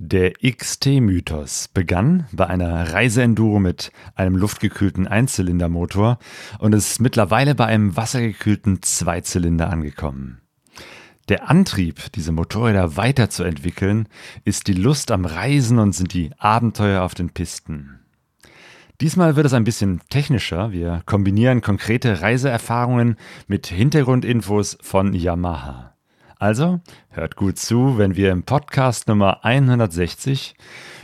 [0.00, 6.20] Der XT-Mythos begann bei einer Reiseenduro mit einem luftgekühlten Einzylindermotor
[6.60, 10.40] und ist mittlerweile bei einem wassergekühlten Zweizylinder angekommen.
[11.28, 14.06] Der Antrieb, diese Motorräder weiterzuentwickeln,
[14.44, 17.98] ist die Lust am Reisen und sind die Abenteuer auf den Pisten.
[19.00, 20.70] Diesmal wird es ein bisschen technischer.
[20.70, 23.16] Wir kombinieren konkrete Reiseerfahrungen
[23.48, 25.97] mit Hintergrundinfos von Yamaha.
[26.38, 26.80] Also
[27.10, 30.54] hört gut zu, wenn wir im Podcast Nummer 160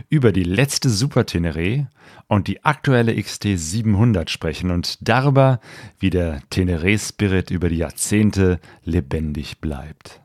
[0.08, 1.86] über die letzte Super Teneré
[2.28, 5.58] und die aktuelle XT 700 sprechen und darüber,
[5.98, 10.20] wie der Teneré Spirit über die Jahrzehnte lebendig bleibt.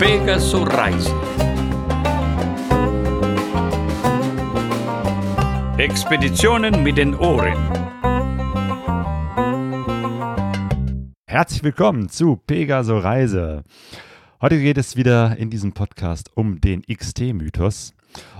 [0.00, 1.19] Pegasus Reise
[5.80, 7.56] Expeditionen mit den Ohren.
[11.26, 13.64] Herzlich willkommen zu Pegaso Reise.
[14.42, 17.94] Heute geht es wieder in diesem Podcast um den XT-Mythos.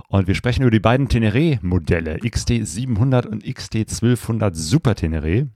[0.09, 5.48] Und wir sprechen über die beiden Teneré-Modelle, XT700 und XT1200 Super Teneré.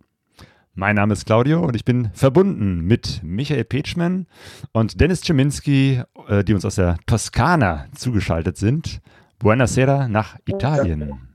[0.72, 4.26] Mein Name ist Claudio und ich bin verbunden mit Michael Petschmann
[4.72, 9.02] und Dennis Czeminski, äh, die uns aus der Toskana zugeschaltet sind.
[9.38, 11.33] Buonasera nach Italien.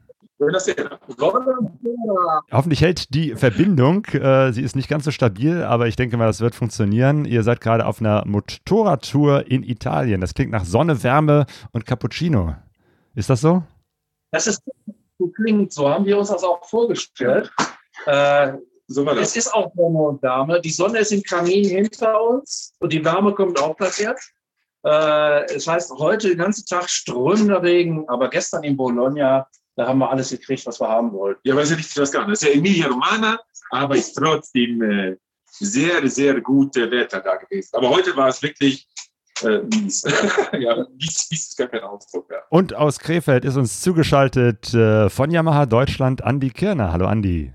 [2.52, 4.06] Hoffentlich hält die Verbindung.
[4.06, 7.26] Äh, sie ist nicht ganz so stabil, aber ich denke mal, das wird funktionieren.
[7.26, 10.22] Ihr seid gerade auf einer Motorradtour in Italien.
[10.22, 12.56] Das klingt nach Sonne, Wärme und Cappuccino.
[13.16, 13.64] Ist das so?
[14.32, 14.64] Das ist
[15.18, 15.90] so klingt so.
[15.90, 17.52] Haben wir uns das auch vorgestellt.
[18.06, 18.54] Äh,
[18.88, 19.30] so war das.
[19.30, 20.62] Es ist auch Sonne und Wärme.
[20.62, 24.16] Die Sonne ist im Kamin hinter uns und die Wärme kommt auch daher.
[24.86, 29.46] Äh, es heißt, heute den ganzen Tag strömender Regen, aber gestern in Bologna
[29.80, 31.40] da haben wir alles gekriegt, was wir haben wollten.
[31.46, 32.30] Ja, weiß ich nicht, was kann.
[32.30, 33.40] Das ist ja Emilia Romana,
[33.72, 37.70] aber ist trotzdem äh, sehr, sehr gute Wetter da gewesen.
[37.78, 38.90] Aber heute war es wirklich
[39.42, 40.04] äh, mies.
[40.60, 42.30] ja, mies, mies ist gar kein Ausdruck.
[42.30, 42.40] Ja.
[42.50, 46.92] Und aus Krefeld ist uns zugeschaltet äh, von Yamaha Deutschland Andi Kirner.
[46.92, 47.54] Hallo Andi.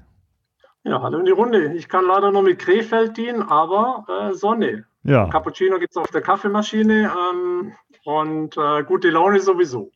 [0.85, 1.75] Ja, hallo in die Runde.
[1.75, 4.87] Ich kann leider nur mit Krefeld dienen, aber äh, Sonne.
[5.03, 5.29] Ja.
[5.29, 7.13] Cappuccino gibt es auf der Kaffeemaschine.
[7.31, 9.91] Ähm, und äh, gute Laune sowieso.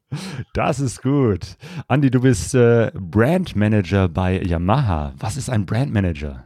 [0.55, 1.57] Das ist gut.
[1.89, 5.13] Andi, du bist äh, Brand Manager bei Yamaha.
[5.19, 6.45] Was ist ein Brand Manager?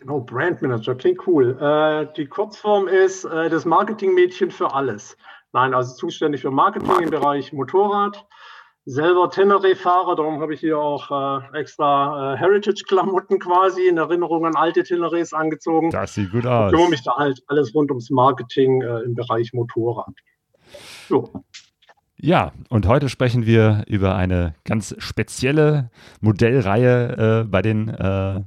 [0.00, 1.56] Genau, Brand Manager, klingt cool.
[1.60, 5.16] Äh, die Kurzform ist äh, das Marketingmädchen für alles.
[5.52, 8.26] Nein, also zuständig für Marketing im Bereich Motorrad.
[8.84, 14.56] Selber Teneré-Fahrer, darum habe ich hier auch äh, extra äh, Heritage-Klamotten quasi in Erinnerung an
[14.56, 15.90] alte Tenerés angezogen.
[15.90, 16.72] Das sieht gut aus.
[16.72, 20.14] Ich kümmere mich da halt alles rund ums Marketing im Bereich Motorrad.
[21.08, 21.44] So.
[22.24, 25.90] Ja, und heute sprechen wir über eine ganz spezielle
[26.20, 28.40] Modellreihe äh, bei den äh,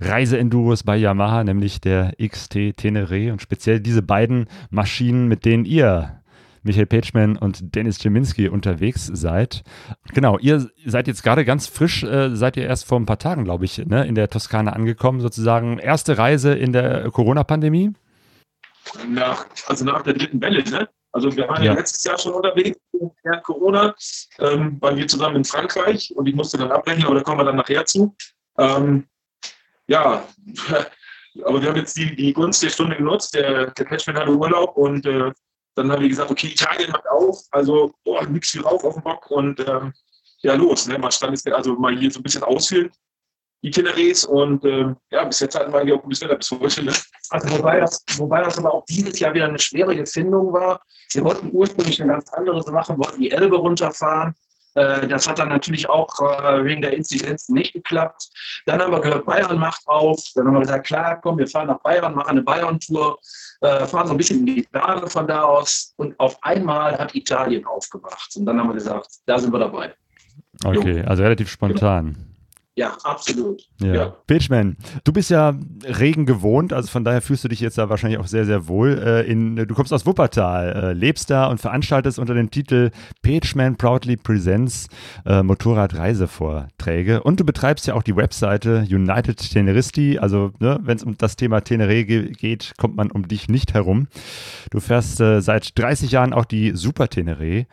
[0.00, 6.20] Reiseenduros bei Yamaha, nämlich der XT Teneré und speziell diese beiden Maschinen, mit denen ihr,
[6.62, 9.62] Michael Petschmann und Dennis Czeminski, unterwegs seid.
[10.12, 13.44] Genau, ihr seid jetzt gerade ganz frisch, äh, seid ihr erst vor ein paar Tagen,
[13.44, 17.92] glaube ich, ne, in der Toskana angekommen, sozusagen erste Reise in der Corona-Pandemie.
[19.06, 20.88] Nach, also nach der dritten Welle, ne?
[21.12, 21.72] Also wir waren ja.
[21.72, 22.78] letztes Jahr schon unterwegs
[23.22, 23.94] während Corona,
[24.38, 27.44] ähm, waren wir zusammen in Frankreich und ich musste dann abbrechen, aber da kommen wir
[27.44, 28.14] dann nachher zu.
[28.58, 29.08] Ähm,
[29.86, 30.22] ja,
[31.44, 33.34] aber wir haben jetzt die, die Gunst der Stunde genutzt.
[33.34, 35.32] Der, der Patchman hatte Urlaub und äh,
[35.74, 39.02] dann haben wir gesagt, okay, Italien macht auf, also boah, nix viel rauf auf dem
[39.02, 39.94] Bock und ähm,
[40.42, 40.86] ja, los.
[40.88, 40.98] Ne?
[40.98, 42.90] Mal stand ist also mal hier so ein bisschen ausfüllen
[43.62, 46.84] die Tenerés und äh, ja, bis jetzt hatten wir eigentlich auch gutes Wetter bis heute.
[46.84, 46.92] Ne?
[47.30, 50.80] Also wobei das, wobei das aber auch dieses Jahr wieder eine schwierige Findung war.
[51.12, 54.34] Wir wollten ursprünglich eine ganz andere machen, wollten die Elbe runterfahren.
[54.74, 58.28] Äh, das hat dann natürlich auch äh, wegen der Inzidenz nicht geklappt.
[58.66, 60.22] Dann haben wir gehört, Bayern macht auf.
[60.34, 63.18] Dann haben wir gesagt, klar, komm, wir fahren nach Bayern, machen eine Bayern-Tour,
[63.62, 65.94] äh, fahren so ein bisschen in die Berge von da aus.
[65.96, 68.36] Und auf einmal hat Italien aufgemacht.
[68.36, 69.94] Und dann haben wir gesagt, da sind wir dabei.
[70.64, 72.27] Okay, also relativ spontan.
[72.78, 73.64] Ja, absolut.
[73.80, 73.92] Ja.
[73.92, 74.06] ja.
[74.28, 78.20] Pitchman, du bist ja Regen gewohnt, also von daher fühlst du dich jetzt da wahrscheinlich
[78.20, 79.02] auch sehr, sehr wohl.
[79.04, 83.74] Äh, in, du kommst aus Wuppertal, äh, lebst da und veranstaltest unter dem Titel Pitchman
[83.74, 84.86] Proudly Presents
[85.26, 87.20] äh, Motorradreisevorträge.
[87.24, 90.20] Und du betreibst ja auch die Webseite United Teneristi.
[90.20, 94.06] Also, ne, wenn es um das Thema Teneré geht, kommt man um dich nicht herum.
[94.70, 97.66] Du fährst äh, seit 30 Jahren auch die Super Teneré.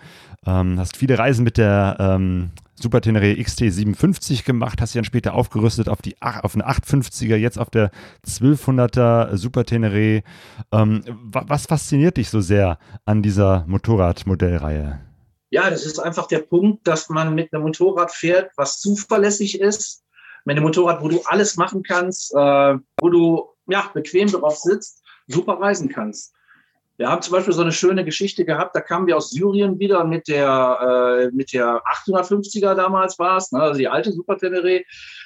[0.48, 5.34] Ähm, hast viele Reisen mit der ähm, Super Tenere XT57 gemacht, hast dich dann später
[5.34, 7.90] aufgerüstet auf, die, auf eine 850er, jetzt auf der
[8.28, 10.24] 1200er Super Tenere.
[10.72, 15.00] Ähm, was fasziniert dich so sehr an dieser Motorradmodellreihe?
[15.52, 20.04] Ja, das ist einfach der Punkt, dass man mit einem Motorrad fährt, was zuverlässig ist.
[20.44, 25.02] Mit einem Motorrad, wo du alles machen kannst, äh, wo du ja, bequem drauf sitzt,
[25.28, 26.34] super reisen kannst.
[26.98, 30.06] Wir haben zum Beispiel so eine schöne Geschichte gehabt, da kamen wir aus Syrien wieder
[30.06, 34.84] mit der, äh, mit der 850er damals war es, ne, also die alte Super Tenere.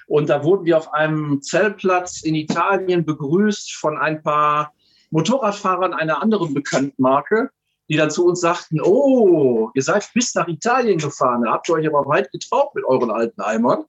[0.07, 4.73] Und da wurden wir auf einem Zeltplatz in Italien begrüßt von ein paar
[5.11, 7.51] Motorradfahrern einer anderen bekannten Marke
[7.89, 11.87] die dann zu uns sagten, oh, ihr seid bis nach Italien gefahren, habt ihr euch
[11.87, 13.85] aber weit getraut mit euren alten Eimern.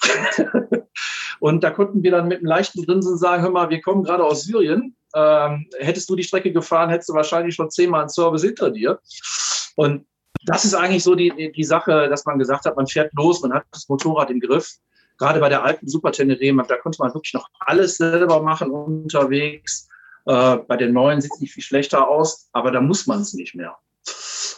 [1.40, 4.24] und da konnten wir dann mit einem leichten Grinsen sagen, hör mal, wir kommen gerade
[4.24, 4.96] aus Syrien.
[5.14, 9.00] Ähm, hättest du die Strecke gefahren, hättest du wahrscheinlich schon zehnmal einen Service hinter dir.
[9.76, 10.06] Und
[10.44, 13.52] das ist eigentlich so die, die Sache, dass man gesagt hat, man fährt los, man
[13.52, 14.76] hat das Motorrad im Griff.
[15.18, 19.88] Gerade bei der alten Super Tenere, da konnte man wirklich noch alles selber machen unterwegs.
[20.26, 23.32] Äh, bei den neuen sieht es nicht viel schlechter aus, aber da muss man es
[23.34, 23.76] nicht mehr.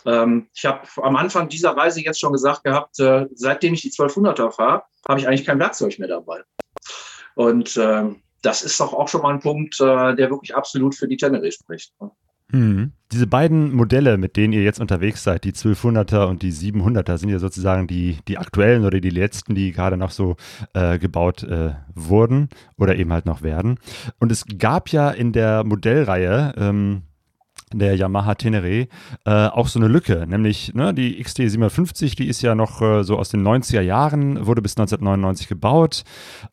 [0.07, 3.91] Ähm, ich habe am Anfang dieser Reise jetzt schon gesagt gehabt, äh, seitdem ich die
[3.91, 6.41] 1200er fahre, habe ich eigentlich kein Werkzeug mehr dabei.
[7.35, 8.05] Und äh,
[8.43, 11.51] das ist doch auch schon mal ein Punkt, äh, der wirklich absolut für die Tenere
[11.53, 11.93] spricht.
[12.01, 12.11] Ne?
[12.53, 12.93] Hm.
[13.13, 17.29] Diese beiden Modelle, mit denen ihr jetzt unterwegs seid, die 1200er und die 700er, sind
[17.29, 20.37] ja sozusagen die, die aktuellen oder die letzten, die gerade noch so
[20.75, 23.79] äh, gebaut äh, wurden oder eben halt noch werden.
[24.19, 27.03] Und es gab ja in der Modellreihe, ähm,
[27.73, 28.89] der Yamaha Tenere
[29.25, 33.19] äh, auch so eine Lücke, nämlich ne, die XT750, die ist ja noch äh, so
[33.19, 36.05] aus den 90er Jahren, wurde bis 1999 gebaut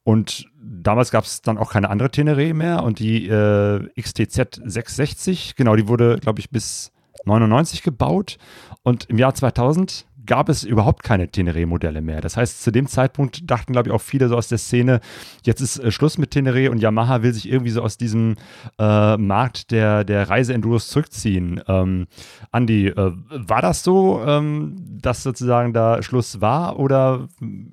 [0.04, 5.56] und damals gab es dann auch keine andere Tenere mehr und die äh, XTZ 660,
[5.56, 6.92] genau, die wurde, glaube ich, bis
[7.26, 8.38] 99 gebaut
[8.84, 12.22] und im Jahr 2000 gab es überhaupt keine Teneré-Modelle mehr.
[12.22, 15.00] Das heißt, zu dem Zeitpunkt dachten, glaube ich, auch viele so aus der Szene,
[15.44, 18.36] jetzt ist äh, Schluss mit Teneré und Yamaha will sich irgendwie so aus diesem
[18.78, 21.62] äh, Markt der, der Reiseenduros zurückziehen.
[21.68, 22.08] Ähm,
[22.52, 27.28] Andi, äh, war das so, ähm, dass sozusagen da Schluss war oder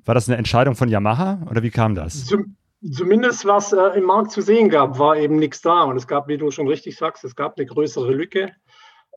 [0.05, 2.25] war das eine Entscheidung von Yamaha oder wie kam das?
[2.25, 2.55] Zum
[2.91, 5.83] Zumindest was äh, im Markt zu sehen gab, war eben nichts da.
[5.83, 8.51] Und es gab, wie du schon richtig sagst, es gab eine größere Lücke.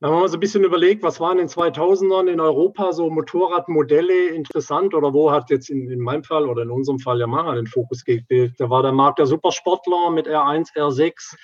[0.01, 3.09] Wenn man mal so ein bisschen überlegt, was waren in den 2000ern in Europa so
[3.09, 7.55] Motorradmodelle interessant oder wo hat jetzt in, in meinem Fall oder in unserem Fall Yamaha
[7.55, 8.59] den Fokus gelegt?
[8.59, 11.35] Da war der Markt der Supersportler mit R1, R6,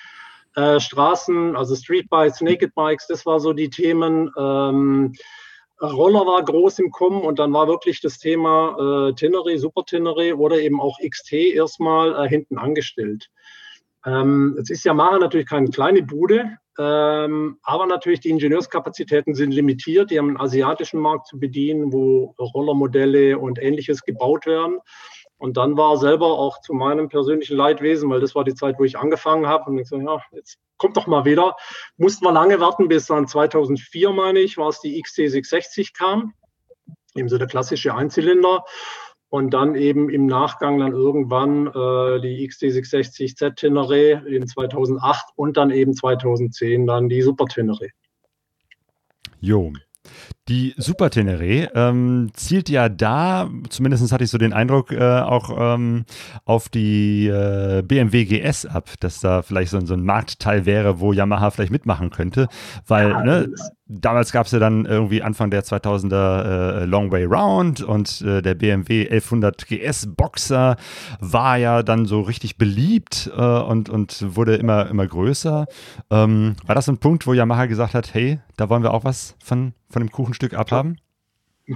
[0.54, 4.30] äh, Straßen, also Streetbikes, Naked Bikes, das war so die Themen.
[4.38, 5.12] Ähm,
[5.82, 10.34] Roller war groß im Kommen und dann war wirklich das Thema äh, Tenere, Super Tenere
[10.34, 13.28] oder eben auch XT erstmal äh, hinten angestellt.
[14.06, 20.10] Ähm, jetzt ist Yamaha natürlich keine kleine Bude, ähm, aber natürlich die Ingenieurskapazitäten sind limitiert.
[20.10, 24.78] Die haben einen asiatischen Markt zu bedienen, wo Rollermodelle und ähnliches gebaut werden.
[25.38, 28.84] Und dann war selber auch zu meinem persönlichen Leidwesen, weil das war die Zeit, wo
[28.84, 29.70] ich angefangen habe.
[29.70, 31.56] Und ich so, ja, jetzt kommt doch mal wieder.
[31.96, 36.32] Mussten wir lange warten, bis dann 2004, meine ich, war es die XT660 kam.
[37.14, 38.64] Eben so der klassische Einzylinder.
[39.28, 45.56] Und dann eben im Nachgang dann irgendwann äh, die XT660 Z Tenere in 2008 und
[45.56, 47.88] dann eben 2010 dann die Super Tenere.
[49.40, 49.72] Jo,
[50.48, 55.50] die Super Tenere ähm, zielt ja da, zumindest hatte ich so den Eindruck, äh, auch
[55.58, 56.04] ähm,
[56.44, 61.12] auf die äh, BMW GS ab, dass da vielleicht so, so, ein Marktteil wäre, wo
[61.12, 62.46] Yamaha vielleicht mitmachen könnte,
[62.86, 63.54] weil ja, ne,
[63.88, 68.40] damals gab es ja dann irgendwie Anfang der 2000er äh, Long Way Round und äh,
[68.40, 70.76] der BMW 1100 GS Boxer
[71.18, 75.66] war ja dann so richtig beliebt äh, und, und wurde immer, immer größer.
[76.10, 79.36] Ähm, war das ein Punkt, wo Yamaha gesagt hat, hey, da wollen wir auch was
[79.42, 81.00] von von dem Kuchenstück abhaben?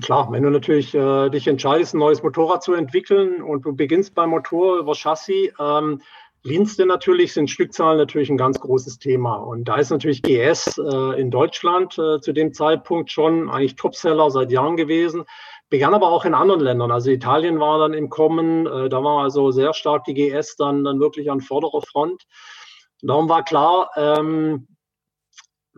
[0.02, 4.14] Klar, wenn du natürlich äh, dich entscheidest, ein neues Motorrad zu entwickeln und du beginnst
[4.14, 6.00] beim Motor über Chassis, ähm,
[6.45, 9.37] Dienste natürlich sind Stückzahlen natürlich ein ganz großes Thema.
[9.37, 14.31] Und da ist natürlich GS äh, in Deutschland äh, zu dem Zeitpunkt schon eigentlich Topseller
[14.31, 15.25] seit Jahren gewesen.
[15.69, 16.93] Begann aber auch in anderen Ländern.
[16.93, 20.85] Also Italien war dann im Kommen, äh, da war also sehr stark die GS dann,
[20.85, 22.23] dann wirklich an vorderer Front.
[23.02, 24.67] Darum war klar, ähm,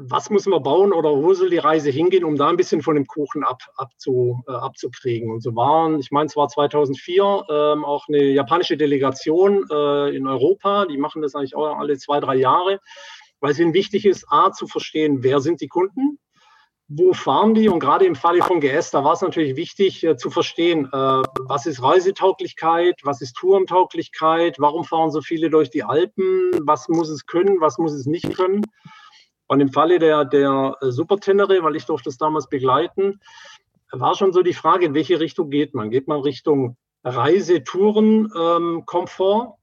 [0.04, 2.94] was muss man bauen oder wo soll die Reise hingehen, um da ein bisschen von
[2.94, 5.30] dem Kuchen ab, abzu, äh, abzukriegen.
[5.30, 10.26] Und so waren, ich meine, es war 2004 ähm, auch eine japanische Delegation äh, in
[10.26, 12.80] Europa, die machen das eigentlich auch alle zwei, drei Jahre,
[13.40, 16.18] weil es ihnen wichtig ist, A, zu verstehen, wer sind die Kunden,
[16.88, 17.68] wo fahren die?
[17.68, 21.22] Und gerade im Falle von GS, da war es natürlich wichtig äh, zu verstehen, äh,
[21.46, 27.08] was ist Reisetauglichkeit, was ist Tourentauglichkeit, warum fahren so viele durch die Alpen, was muss
[27.08, 28.62] es können, was muss es nicht können.
[29.52, 33.20] Und im Falle der, der äh, Super Tenere, weil ich durfte das damals begleiten,
[33.90, 35.90] war schon so die Frage, in welche Richtung geht man?
[35.90, 39.58] Geht man Richtung Reise, Touren, ähm, Komfort?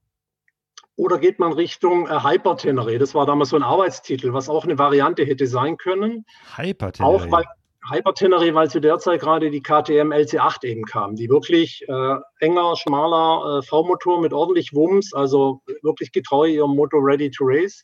[0.94, 2.98] Oder geht man Richtung äh, Hyper Tenere?
[2.98, 6.24] Das war damals so ein Arbeitstitel, was auch eine Variante hätte sein können.
[6.56, 7.12] Hyper Tenere.
[7.12, 7.46] Auch weil,
[7.90, 12.76] Hyper-Tenere, weil zu der Zeit gerade die KTM LC8 eben kam, die wirklich äh, enger,
[12.76, 17.82] schmaler äh, V-Motor mit ordentlich Wumms, also wirklich getreu ihrem Motto Ready to Race.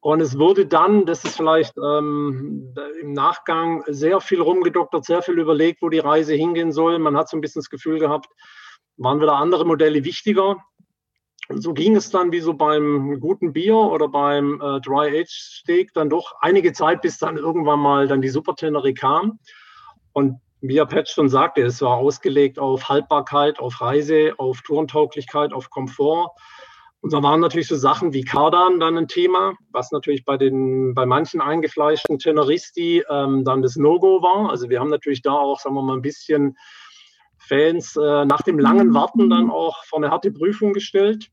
[0.00, 5.38] Und es wurde dann, das ist vielleicht ähm, im Nachgang sehr viel rumgedoktert, sehr viel
[5.38, 6.98] überlegt, wo die Reise hingehen soll.
[6.98, 8.28] Man hat so ein bisschen das Gefühl gehabt,
[8.96, 10.56] waren wieder andere Modelle wichtiger.
[11.50, 15.28] Und so ging es dann wie so beim guten Bier oder beim äh, Dry Age
[15.28, 19.38] Steak dann doch einige Zeit, bis dann irgendwann mal dann die Super Tenere kam.
[20.12, 25.52] Und wie Herr Patch schon sagte, es war ausgelegt auf Haltbarkeit, auf Reise, auf Tourentauglichkeit,
[25.52, 26.30] auf Komfort.
[27.02, 30.94] Und da waren natürlich so Sachen wie Kardan dann ein Thema, was natürlich bei den,
[30.94, 34.50] bei manchen eingefleischten Teneristi ähm, dann das No-Go war.
[34.50, 36.58] Also wir haben natürlich da auch, sagen wir mal, ein bisschen
[37.38, 41.30] Fans äh, nach dem langen Warten dann auch vor eine harte Prüfung gestellt.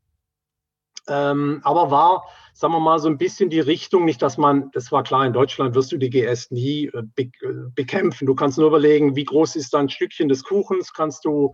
[1.09, 4.91] Ähm, aber war, sagen wir mal, so ein bisschen die Richtung, nicht, dass man, das
[4.91, 8.25] war klar, in Deutschland wirst du die GS nie äh, be äh, bekämpfen.
[8.25, 11.53] Du kannst nur überlegen, wie groß ist da ein Stückchen des Kuchens, kannst du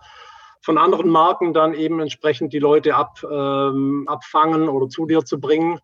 [0.64, 5.40] von anderen Marken dann eben entsprechend die Leute ab, ähm, abfangen oder zu dir zu
[5.40, 5.80] bringen.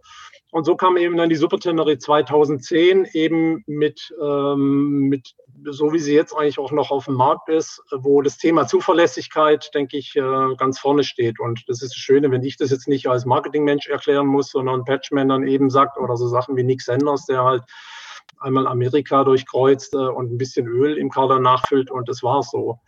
[0.52, 6.00] Und so kam eben dann die Super Tenere 2010 eben mit, ähm, mit, so wie
[6.00, 10.16] sie jetzt eigentlich auch noch auf dem Markt ist, wo das Thema Zuverlässigkeit, denke ich,
[10.16, 11.40] äh, ganz vorne steht.
[11.42, 14.86] Und das ist das Schöne, wenn ich das jetzt nicht als Marketingmensch erklären muss, sondern
[14.86, 17.64] Patchman dann eben sagt oder so Sachen wie Nick Sanders, der halt
[18.40, 22.80] einmal Amerika durchkreuzt äh, und ein bisschen Öl im Kader nachfüllt und das war so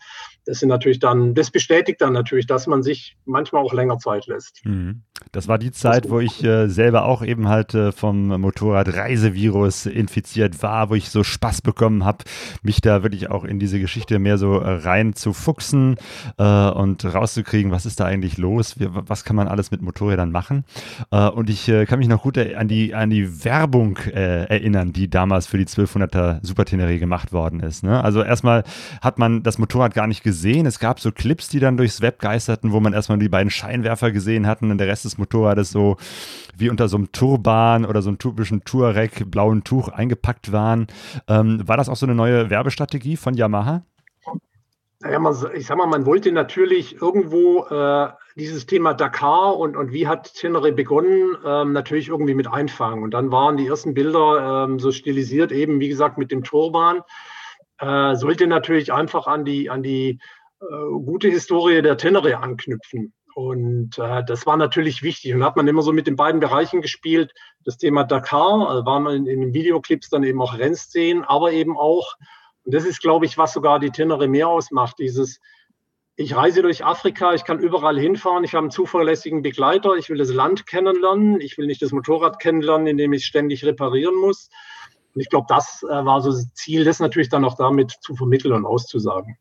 [0.46, 4.26] das sind natürlich dann, das bestätigt dann natürlich, dass man sich manchmal auch länger Zeit
[4.26, 4.66] lässt.
[4.66, 5.04] Mhm.
[5.32, 10.64] Das war die Zeit, wo ich äh, selber auch eben halt äh, vom Motorradreisevirus infiziert
[10.64, 12.26] war, wo ich so Spaß bekommen habe,
[12.64, 15.98] mich da wirklich auch in diese Geschichte mehr so äh, rein zu fuchsen
[16.40, 20.32] äh, und rauszukriegen, was ist da eigentlich los, Wie, was kann man alles mit Motorrädern
[20.32, 20.66] machen.
[21.12, 25.10] Äh, und ich äh, kann mich noch gut an die, an die Werbung erinnern, die
[25.10, 27.84] damals für die 1200er Super Tenere gemacht worden ist.
[27.84, 28.04] Ne?
[28.04, 28.64] Also erstmal
[29.02, 30.66] hat man das Motorrad gar nicht gesehen gesehen.
[30.66, 34.12] Es gab so Clips, die dann durchs Web geisterten, wo man erstmal die beiden Scheinwerfer
[34.12, 35.98] gesehen hatten und der Rest des Motorrades so
[36.56, 40.88] wie unter so einem Turban oder so einem typischen Touareg blauen Tuch eingepackt waren.
[41.28, 43.84] Ähm, war das auch so eine neue Werbestrategie von Yamaha?
[45.02, 48.08] Naja, man, ich sag mal, man wollte natürlich irgendwo äh,
[48.38, 53.04] dieses Thema Dakar und, und wie hat Tenere begonnen, ähm, natürlich irgendwie mit einfangen.
[53.04, 57.02] Und dann waren die ersten Bilder ähm, so stilisiert, eben wie gesagt mit dem Turban
[57.82, 60.20] äh, sollte natürlich einfach an die, an die
[60.62, 60.66] äh,
[61.04, 63.14] gute Historie der Tenere anknüpfen.
[63.34, 65.34] Und äh, das war natürlich wichtig.
[65.34, 67.34] Und hat man immer so mit den beiden Bereichen gespielt.
[67.66, 71.78] Das Thema Dakar, also waren in, in den Videoclips dann eben auch Rennszenen, aber eben
[71.78, 72.16] auch,
[72.64, 75.40] und das ist, glaube ich, was sogar die Tenere mehr ausmacht, dieses,
[76.16, 80.18] ich reise durch Afrika, ich kann überall hinfahren, ich habe einen zuverlässigen Begleiter, ich will
[80.18, 84.50] das Land kennenlernen, ich will nicht das Motorrad kennenlernen, indem ich ständig reparieren muss.
[85.14, 88.16] Und ich glaube, das äh, war so das Ziel, das natürlich dann auch damit zu
[88.16, 89.38] vermitteln und auszusagen.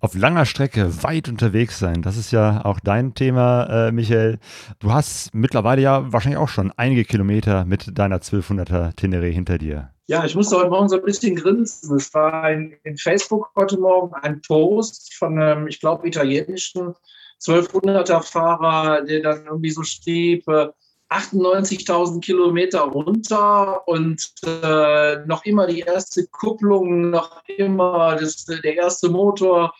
[0.00, 4.38] Auf langer Strecke weit unterwegs sein, das ist ja auch dein Thema, äh, Michael.
[4.78, 9.90] Du hast mittlerweile ja wahrscheinlich auch schon einige Kilometer mit deiner 1200er Tenere hinter dir.
[10.08, 11.96] Ja, ich musste heute Morgen so ein bisschen grinsen.
[11.96, 16.94] Es war in, in Facebook heute Morgen ein Post von einem, ich glaube, italienischen
[17.42, 20.68] 1200er Fahrer, der dann irgendwie so schrieb, äh,
[21.10, 29.08] 98.000 Kilometer runter und äh, noch immer die erste Kupplung, noch immer das, der erste
[29.08, 29.74] Motor.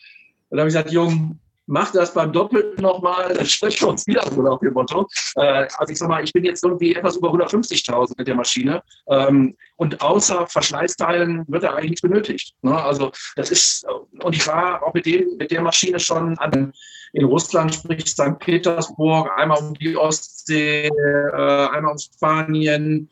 [0.49, 4.07] Und da habe ich gesagt, Jung, mach das beim Doppelten nochmal, dann sprechen wir uns
[4.07, 5.07] wieder so nach dem Motto.
[5.35, 8.81] Äh, also ich sag mal, ich bin jetzt irgendwie etwas über 150.000 mit der Maschine
[9.09, 12.55] ähm, und außer Verschleißteilen wird da eigentlich nichts benötigt.
[12.61, 12.81] Ne?
[12.81, 13.85] Also das ist,
[14.23, 16.73] und ich war auch mit, dem, mit der Maschine schon an
[17.13, 18.39] in Russland, sprich St.
[18.39, 23.09] Petersburg, einmal um die Ostsee, äh, einmal um Spanien.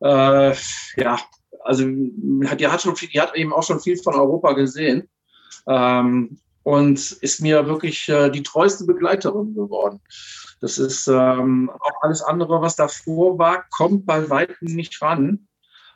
[0.00, 0.54] Äh,
[0.96, 1.18] ja,
[1.64, 5.08] also die hat, schon viel, die hat eben auch schon viel von Europa gesehen
[5.68, 6.38] ähm,
[6.68, 10.00] und ist mir wirklich äh, die treueste Begleiterin geworden.
[10.60, 15.48] Das ist ähm, auch alles andere, was davor war, kommt bei weitem nicht ran.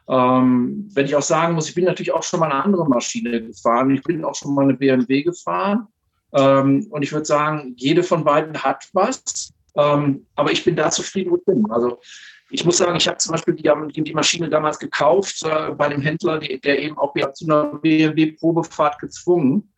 [0.09, 3.43] Ähm, wenn ich auch sagen muss, ich bin natürlich auch schon mal eine andere Maschine
[3.43, 3.91] gefahren.
[3.91, 5.89] Ich bin auch schon mal eine BMW gefahren.
[6.33, 9.53] Ähm, und ich würde sagen, jede von beiden hat was.
[9.77, 11.71] Ähm, aber ich bin da zufrieden, ich bin.
[11.71, 12.01] Also
[12.49, 16.01] ich muss sagen, ich habe zum Beispiel die, die Maschine damals gekauft äh, bei dem
[16.01, 19.69] Händler, die, der eben auch zu einer BMW-Probefahrt gezwungen.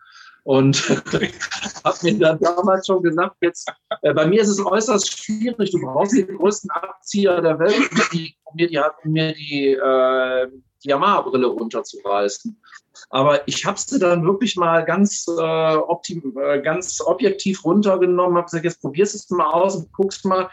[0.45, 0.89] Und
[1.85, 3.71] habe mir dann damals schon gesagt, jetzt,
[4.03, 7.99] äh, bei mir ist es äußerst schwierig, du brauchst den größten Abzieher der Welt, um
[8.13, 10.49] die, mir die, um mir die, äh,
[10.85, 12.61] die Yamaha-Brille runterzureißen.
[13.09, 18.45] Aber ich habe sie dann wirklich mal ganz, äh, optim, äh, ganz objektiv runtergenommen, habe
[18.45, 20.51] gesagt, jetzt probierst du es mal aus und guckst mal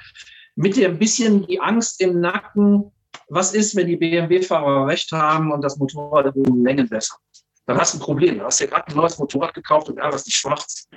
[0.56, 2.92] mit dir ein bisschen die Angst im Nacken,
[3.28, 7.16] was ist, wenn die BMW-Fahrer recht haben und das Motorrad in Längen besser?
[7.66, 8.40] Dann hast du ein Problem.
[8.40, 10.88] Du hast ja gerade ein neues Motorrad gekauft und ärgerst dich schwarz.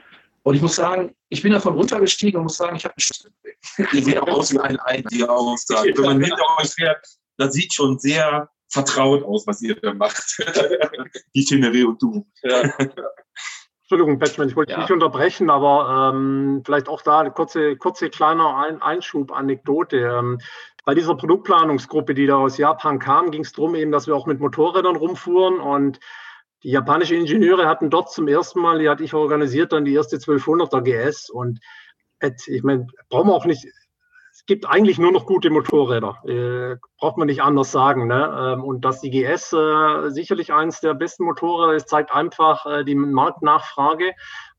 [0.43, 3.55] Und ich muss sagen, ich bin davon runtergestiegen und muss sagen, ich habe ein Schlüsselproblem.
[3.93, 5.97] Ihr seht aus wie ein Ei, die aussagt.
[5.97, 7.07] Wenn man hinter euch fährt,
[7.39, 10.37] das sieht schon sehr vertraut aus, was ihr da macht.
[11.35, 12.27] die Teneré und du.
[12.43, 12.63] Ja.
[13.83, 14.81] Entschuldigung, Patchman, ich wollte ja.
[14.81, 19.99] nicht unterbrechen, aber ähm, vielleicht auch da eine kurze, kurze kleiner Ein Einschub, Anekdote.
[19.99, 20.41] Ähm,
[20.85, 24.27] bei dieser Produktplanungsgruppe, die da aus Japan kam, ging es darum eben, dass wir auch
[24.27, 26.01] mit Motorrädern rumfuhren und
[26.65, 30.17] die japanischen Ingenieure hatten dort zum ersten Mal, die hatte ich organisiert, dann die erste
[30.17, 31.61] 1200er GS und
[32.47, 33.67] ich meine, brauchen wir auch nicht,
[34.33, 38.07] es gibt eigentlich nur noch gute Motorräder, äh, braucht man nicht anders sagen.
[38.07, 38.55] Ne?
[38.55, 42.85] Ähm, und dass die GS äh, sicherlich eines der besten Motorräder ist, zeigt einfach äh,
[42.85, 44.13] die Marktnachfrage,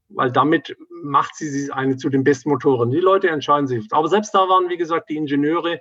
[0.10, 2.92] weil damit macht sie eine zu den besten Motoren.
[2.92, 3.88] Die Leute entscheiden sich.
[3.92, 5.80] Aber selbst da waren, wie gesagt, die Ingenieure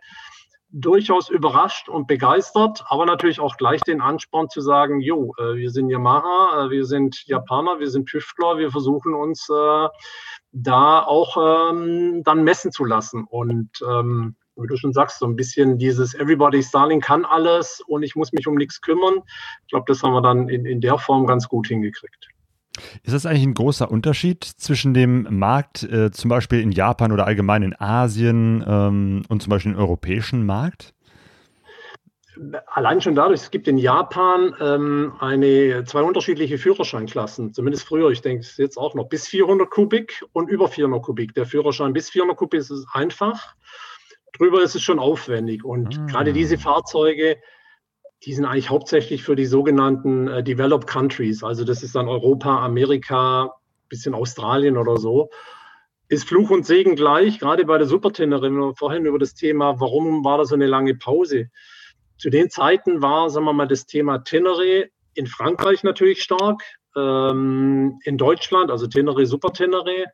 [0.76, 5.70] durchaus überrascht und begeistert, aber natürlich auch gleich den Ansporn zu sagen, jo, äh, wir
[5.70, 9.88] sind Yamaha, äh, wir sind Japaner, wir sind Tüftler, wir versuchen uns äh,
[10.50, 13.24] da auch ähm, dann messen zu lassen.
[13.24, 18.02] Und ähm, wie du schon sagst, so ein bisschen dieses Everybody's Darling kann alles und
[18.02, 19.22] ich muss mich um nichts kümmern.
[19.62, 22.33] Ich glaube, das haben wir dann in, in der Form ganz gut hingekriegt.
[23.02, 27.26] Ist das eigentlich ein großer Unterschied zwischen dem Markt, äh, zum Beispiel in Japan oder
[27.26, 30.92] allgemein in Asien ähm, und zum Beispiel dem europäischen Markt?
[32.66, 38.22] Allein schon dadurch, es gibt in Japan ähm, eine, zwei unterschiedliche Führerscheinklassen, zumindest früher, ich
[38.22, 41.34] denke es jetzt auch noch, bis 400 Kubik und über 400 Kubik.
[41.34, 43.54] Der Führerschein bis 400 Kubik ist einfach,
[44.36, 45.64] drüber ist es schon aufwendig.
[45.64, 46.06] Und ah.
[46.06, 47.36] gerade diese Fahrzeuge
[48.24, 51.42] die sind eigentlich hauptsächlich für die sogenannten äh, Developed Countries.
[51.42, 53.54] Also das ist dann Europa, Amerika,
[53.88, 55.30] bisschen Australien oder so.
[56.08, 58.74] Ist Fluch und Segen gleich, gerade bei der Supertennerin.
[58.76, 61.50] Vorhin über das Thema, warum war da so eine lange Pause?
[62.18, 66.62] Zu den Zeiten war, sagen wir mal, das Thema Tenere in Frankreich natürlich stark,
[66.96, 70.06] ähm, in Deutschland, also Tenere, Supertenere.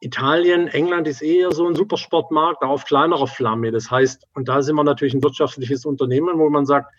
[0.00, 3.70] Italien, England ist eher so ein Supersportmarkt, auf kleinerer Flamme.
[3.72, 6.92] Das heißt, und da sind wir natürlich ein wirtschaftliches Unternehmen, wo man sagt,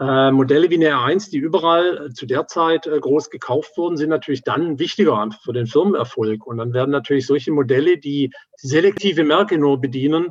[0.00, 3.96] äh, Modelle wie eine R1, die überall äh, zu der Zeit äh, groß gekauft wurden,
[3.96, 6.46] sind natürlich dann wichtiger für den Firmenerfolg.
[6.46, 10.26] Und dann werden natürlich solche Modelle, die selektive Märkte nur bedienen,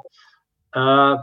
[0.73, 1.15] äh,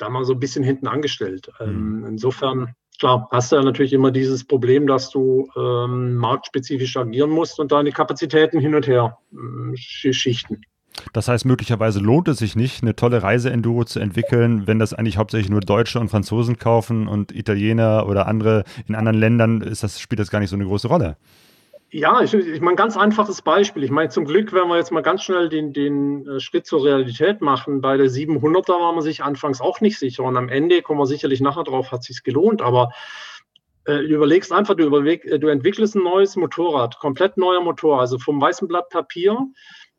[0.00, 1.50] da mal so ein bisschen hinten angestellt.
[1.58, 2.06] Ähm, mhm.
[2.06, 7.58] insofern klar, hast du ja natürlich immer dieses Problem, dass du ähm, marktspezifisch agieren musst
[7.58, 10.62] und deine Kapazitäten hin und her äh, schichten.
[11.12, 15.16] Das heißt, möglicherweise lohnt es sich nicht, eine tolle Reise-Enduro zu entwickeln, wenn das eigentlich
[15.16, 19.98] hauptsächlich nur Deutsche und Franzosen kaufen und Italiener oder andere in anderen Ländern ist das,
[19.98, 21.16] spielt das gar nicht so eine große Rolle.
[21.92, 23.82] Ja, ich, ich meine, ganz einfaches Beispiel.
[23.82, 26.84] Ich meine, zum Glück, wenn wir jetzt mal ganz schnell den, den äh, Schritt zur
[26.84, 30.82] Realität machen, bei der 700er war man sich anfangs auch nicht sicher und am Ende
[30.82, 32.92] kommen wir sicherlich nachher drauf, hat sich gelohnt, aber
[33.86, 38.00] äh, du überlegst einfach, du, überleg, äh, du entwickelst ein neues Motorrad, komplett neuer Motor,
[38.00, 39.36] also vom weißen Blatt Papier,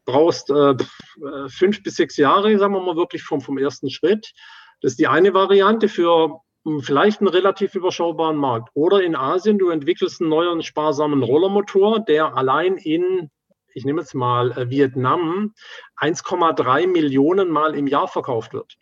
[0.05, 4.31] brauchst äh, äh, fünf bis sechs Jahre, sagen wir mal wirklich vom, vom ersten Schritt.
[4.81, 6.39] Das ist die eine Variante für
[6.81, 8.69] vielleicht einen relativ überschaubaren Markt.
[8.73, 13.29] Oder in Asien, du entwickelst einen neuen sparsamen Rollermotor, der allein in,
[13.73, 15.53] ich nehme jetzt mal äh, Vietnam,
[15.97, 18.77] 1,3 Millionen Mal im Jahr verkauft wird.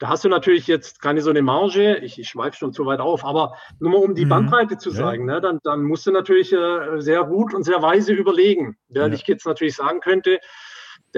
[0.00, 3.00] Da hast du natürlich jetzt keine so eine Marge, ich, ich schweife schon zu weit
[3.00, 4.28] auf, aber nur mal um die mhm.
[4.28, 5.34] Bandbreite zu sagen, ja.
[5.34, 8.76] ne, dann, dann musst du natürlich äh, sehr gut und sehr weise überlegen.
[8.88, 9.20] Während ja.
[9.20, 10.38] ich jetzt natürlich sagen könnte,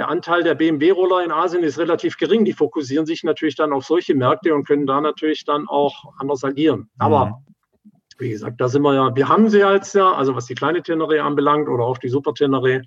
[0.00, 2.46] der Anteil der BMW-Roller in Asien ist relativ gering.
[2.46, 6.42] Die fokussieren sich natürlich dann auf solche Märkte und können da natürlich dann auch anders
[6.42, 6.88] agieren.
[6.96, 7.90] Aber mhm.
[8.16, 10.82] wie gesagt, da sind wir ja, wir haben sie jetzt ja, also was die kleine
[10.82, 12.80] Tenere anbelangt oder auch die Super Tenere.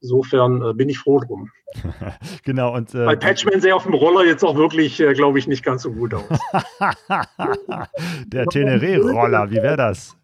[0.00, 1.52] Insofern äh, bin ich froh drum.
[2.44, 2.74] genau.
[2.74, 5.62] Und, äh, Weil Patchman sähe auf dem Roller jetzt auch wirklich, äh, glaube ich, nicht
[5.64, 6.24] ganz so gut aus.
[8.26, 10.16] der Teneré-Roller, wie wäre das?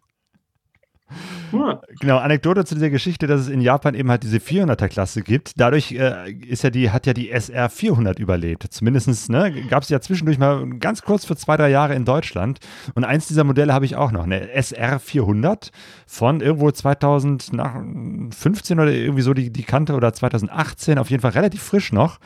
[1.53, 1.81] Ja.
[1.99, 5.53] Genau, Anekdote zu dieser Geschichte, dass es in Japan eben halt diese 400er Klasse gibt.
[5.57, 8.65] Dadurch äh, ist ja die, hat ja die SR 400 überlebt.
[8.69, 12.59] Zumindest ne, gab es ja zwischendurch mal ganz kurz für zwei, drei Jahre in Deutschland.
[12.95, 15.71] Und eins dieser Modelle habe ich auch noch, eine SR 400
[16.05, 21.63] von irgendwo 2015 oder irgendwie so die, die Kante oder 2018, auf jeden Fall relativ
[21.63, 22.19] frisch noch.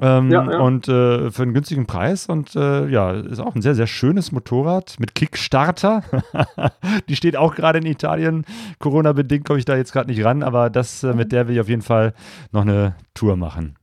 [0.00, 0.58] Ähm, ja, ja.
[0.58, 2.26] Und äh, für einen günstigen Preis.
[2.26, 6.02] Und äh, ja, ist auch ein sehr, sehr schönes Motorrad mit Kickstarter.
[7.08, 8.44] die steht auch gerade in Italien.
[8.78, 11.60] Corona-bedingt komme ich da jetzt gerade nicht ran, aber das, äh, mit der will ich
[11.60, 12.14] auf jeden Fall
[12.52, 13.76] noch eine Tour machen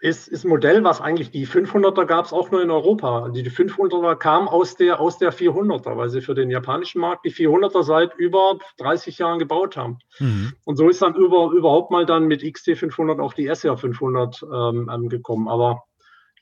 [0.00, 3.28] ist, ist ein Modell, was eigentlich die 500er gab es auch nur in Europa.
[3.28, 7.26] Die, die 500er kam aus der, aus der 400er, weil sie für den japanischen Markt
[7.26, 9.98] die 400er seit über 30 Jahren gebaut haben.
[10.18, 10.54] Mhm.
[10.64, 15.08] Und so ist dann über, überhaupt mal dann mit XT500 auch die SR500 ähm, ähm,
[15.08, 15.48] gekommen.
[15.48, 15.84] Aber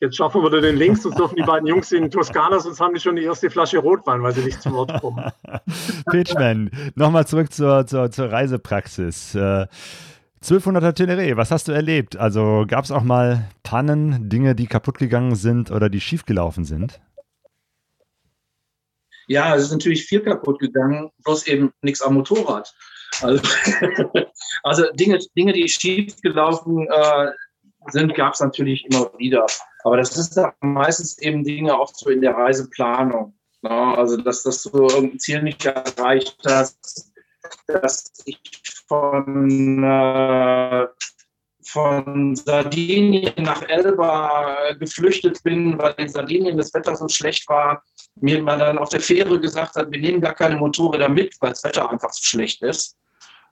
[0.00, 3.00] Jetzt schaffen wir den links, sonst dürfen die beiden Jungs in Toskana, sonst haben die
[3.00, 5.32] schon die erste Flasche Rotwein, weil sie nicht zu Wort kommen.
[6.10, 9.34] Pitchman, nochmal zurück zur, zur, zur Reisepraxis.
[9.34, 9.66] Äh,
[10.44, 12.16] 1200er Teneré, was hast du erlebt?
[12.16, 17.00] Also gab es auch mal Pannen, Dinge, die kaputt gegangen sind oder die schiefgelaufen sind?
[19.26, 22.72] Ja, es ist natürlich viel kaputt gegangen, bloß eben nichts am Motorrad.
[23.20, 23.42] Also,
[24.62, 27.32] also Dinge, Dinge, die schiefgelaufen äh,
[27.90, 29.46] sind, gab es natürlich immer wieder.
[29.84, 33.34] Aber das ist meistens eben Dinge auch so in der Reiseplanung.
[33.62, 37.12] Ja, also, dass, dass du irgendein Ziel nicht erreicht hast,
[37.66, 38.38] dass ich
[38.88, 40.86] von, äh,
[41.64, 47.82] von Sardinien nach Elba geflüchtet bin, weil in Sardinien das Wetter so schlecht war.
[48.16, 51.50] Mir man dann auf der Fähre gesagt hat, wir nehmen gar keine Motorräder mit, weil
[51.50, 52.96] das Wetter einfach so schlecht ist.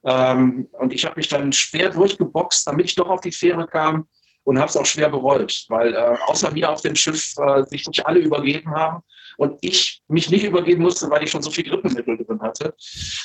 [0.04, 4.08] Ähm, und ich habe mich dann schwer durchgeboxt, damit ich doch auf die Fähre kam
[4.44, 7.86] und habe es auch schwer bereut, weil äh, außer mir auf dem Schiff äh, sich
[7.86, 9.02] nicht alle übergeben haben
[9.36, 12.74] und ich mich nicht übergeben musste, weil ich schon so viel Grippenmittel drin hatte.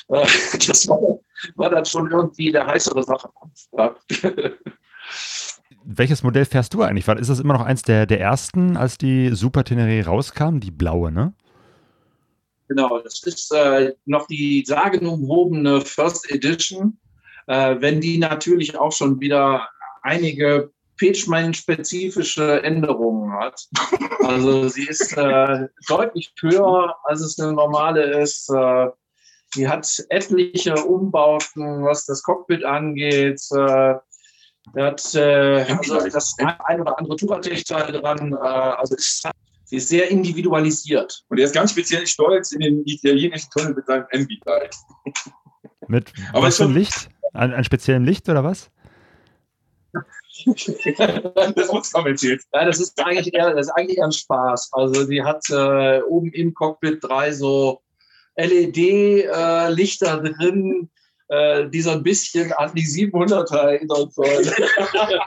[0.09, 0.25] Äh,
[0.67, 1.19] das war,
[1.55, 3.29] war, dann schon irgendwie eine heißere Sache.
[3.77, 3.95] Ja.
[5.83, 7.07] Welches Modell fährst du eigentlich?
[7.07, 11.11] Ist das immer noch eins der, der ersten, als die Super Teneré rauskam, die blaue,
[11.11, 11.33] ne?
[12.67, 16.97] Genau, das ist äh, noch die sagenumwobene First Edition.
[17.47, 19.67] Äh, wenn die natürlich auch schon wieder
[20.03, 20.71] einige
[21.01, 23.67] Pitchman-spezifische Änderungen hat.
[24.23, 28.47] Also sie ist äh, deutlich höher, als es eine normale ist.
[28.51, 28.87] Äh,
[29.55, 33.41] sie hat etliche Umbauten, was das Cockpit angeht.
[33.51, 33.95] Äh,
[34.77, 38.33] hat äh, also das ein oder andere Touratech-Teil dran.
[38.33, 39.27] Äh, also ist,
[39.65, 41.25] sie ist sehr individualisiert.
[41.29, 44.75] Und er ist ganz speziell stolz in den italienischen Tunnel mit seinem Ambilight.
[45.87, 47.09] Mit Aber was für ein Licht?
[47.33, 48.69] Ein, ein speziellen Licht oder was?
[51.55, 52.41] das muss kommentiert.
[52.53, 54.71] Ja, das ist eigentlich eher, das ist eigentlich eher ein Spaß.
[54.73, 57.81] Also sie hat äh, oben im Cockpit drei so
[58.37, 60.89] LED-Lichter äh, drin,
[61.27, 64.49] äh, die so ein bisschen an die 700er erinnern sollen.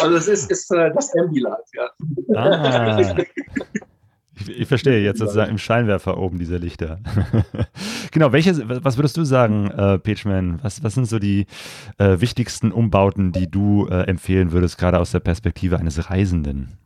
[0.00, 1.90] also es ist, ist äh, das Ambilight, ja.
[2.34, 3.16] Ah.
[4.48, 7.00] Ich, verstehe jetzt sozusagen im Scheinwerfer oben diese Lichter.
[8.10, 10.60] genau, welche, was würdest du sagen, äh, Pageman?
[10.62, 11.46] Was, was sind so die
[11.98, 16.78] äh, wichtigsten Umbauten, die du äh, empfehlen würdest, gerade aus der Perspektive eines Reisenden?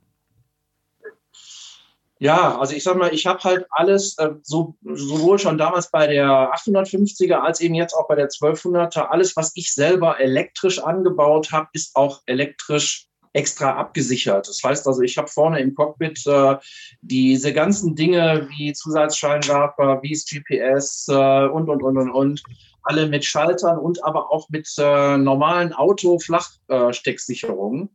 [2.19, 6.07] Ja, also ich sag mal, ich habe halt alles, äh, so, sowohl schon damals bei
[6.07, 11.53] der 850er als eben jetzt auch bei der 1200er, alles, was ich selber elektrisch angebaut
[11.53, 14.49] habe, ist auch elektrisch extra abgesichert.
[14.49, 16.57] Das heißt also, ich habe vorne im Cockpit äh,
[17.03, 22.43] diese ganzen Dinge wie Zusatzscheinwerfer, wie GPS äh, und, und, und, und, und,
[22.83, 27.89] alle mit Schaltern und aber auch mit äh, normalen Auto-Flachstecksicherungen.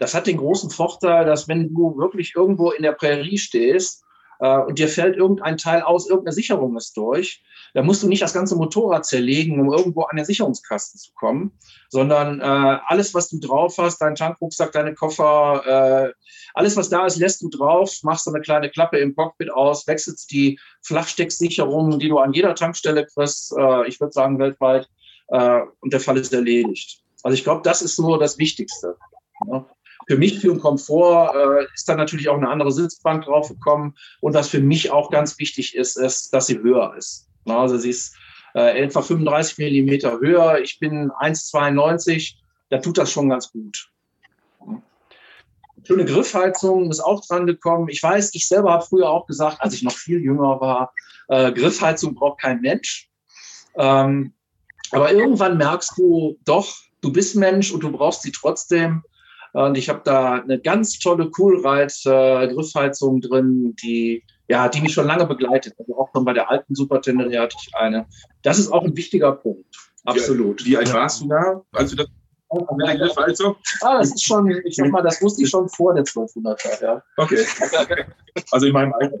[0.00, 4.04] das hat den großen Vorteil, dass wenn du wirklich irgendwo in der Prärie stehst,
[4.40, 7.42] äh, und dir fällt irgendein Teil aus, irgendeine Sicherung ist durch,
[7.74, 11.52] da musst du nicht das ganze Motorrad zerlegen, um irgendwo an den Sicherungskasten zu kommen,
[11.88, 16.12] sondern äh, alles, was du drauf hast, dein Tankrucksack, deine Koffer, äh,
[16.54, 20.30] alles, was da ist, lässt du drauf, machst eine kleine Klappe im Cockpit aus, wechselst
[20.30, 24.88] die Flachstecksicherung, die du an jeder Tankstelle kriegst, äh, ich würde sagen weltweit,
[25.28, 27.02] äh, und der Fall ist erledigt.
[27.24, 28.96] Also ich glaube, das ist so das Wichtigste.
[29.48, 29.66] Ja.
[30.06, 33.96] Für mich für den Komfort äh, ist da natürlich auch eine andere Sitzbank draufgekommen.
[34.20, 37.28] Und was für mich auch ganz wichtig ist, ist, dass sie höher ist.
[37.46, 38.16] Also sie ist
[38.54, 40.60] äh, etwa 35 Millimeter höher.
[40.60, 42.34] Ich bin 1,92.
[42.70, 43.90] Da tut das schon ganz gut.
[45.86, 47.88] Schöne Griffheizung ist auch dran gekommen.
[47.88, 50.94] Ich weiß, ich selber habe früher auch gesagt, als ich noch viel jünger war,
[51.28, 53.10] äh, Griffheizung braucht kein Mensch.
[53.76, 54.32] Ähm,
[54.92, 59.02] aber irgendwann merkst du doch, du bist Mensch und du brauchst sie trotzdem.
[59.52, 65.26] Und ich habe da eine ganz tolle Coolride-Griffheizung drin, die, ja, die mich schon lange
[65.26, 65.74] begleitet.
[65.78, 68.06] Also auch schon bei der alten Super Tenere hatte ich eine.
[68.42, 69.76] Das ist auch ein wichtiger Punkt.
[70.04, 70.64] Absolut.
[70.64, 72.08] Wie alt warst du da, als du das
[73.16, 73.56] also?
[73.80, 77.02] Ah, das ist schon, ich sag mal, das wusste ich schon vor der 1200er, ja.
[77.16, 77.44] Okay.
[78.50, 79.18] Also in meinem Alter.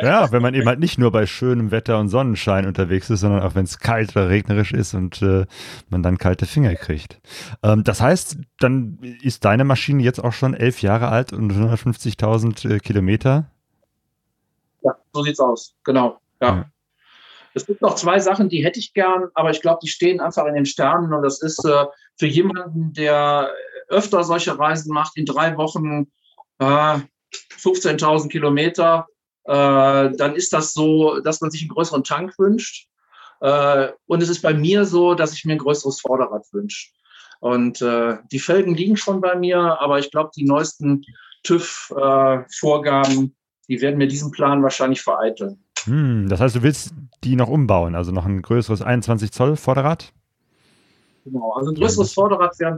[0.00, 3.42] Ja, wenn man eben halt nicht nur bei schönem Wetter und Sonnenschein unterwegs ist, sondern
[3.42, 5.46] auch wenn es kalt oder regnerisch ist und äh,
[5.88, 7.20] man dann kalte Finger kriegt.
[7.62, 12.68] Ähm, das heißt, dann ist deine Maschine jetzt auch schon elf Jahre alt und 150.000
[12.68, 13.50] äh, Kilometer?
[14.82, 16.18] Ja, so sieht's aus, genau.
[16.40, 16.48] ja.
[16.48, 16.70] ja.
[17.54, 20.46] Es gibt noch zwei Sachen, die hätte ich gern, aber ich glaube, die stehen einfach
[20.46, 21.12] in den Sternen.
[21.12, 21.86] Und das ist äh,
[22.16, 23.52] für jemanden, der
[23.88, 26.10] öfter solche Reisen macht, in drei Wochen
[26.58, 26.98] äh,
[27.60, 29.06] 15.000 Kilometer,
[29.44, 32.88] äh, dann ist das so, dass man sich einen größeren Tank wünscht.
[33.40, 36.90] Äh, und es ist bei mir so, dass ich mir ein größeres Vorderrad wünsche.
[37.40, 41.04] Und äh, die Felgen liegen schon bei mir, aber ich glaube, die neuesten
[41.44, 43.30] TÜV-Vorgaben, äh,
[43.68, 45.64] die werden mir diesen Plan wahrscheinlich vereiteln.
[45.84, 46.92] Hm, das heißt, du willst
[47.24, 50.12] die noch umbauen, also noch ein größeres 21 Zoll Vorderrad?
[51.24, 52.76] Genau, also ein größeres Vorderrad wäre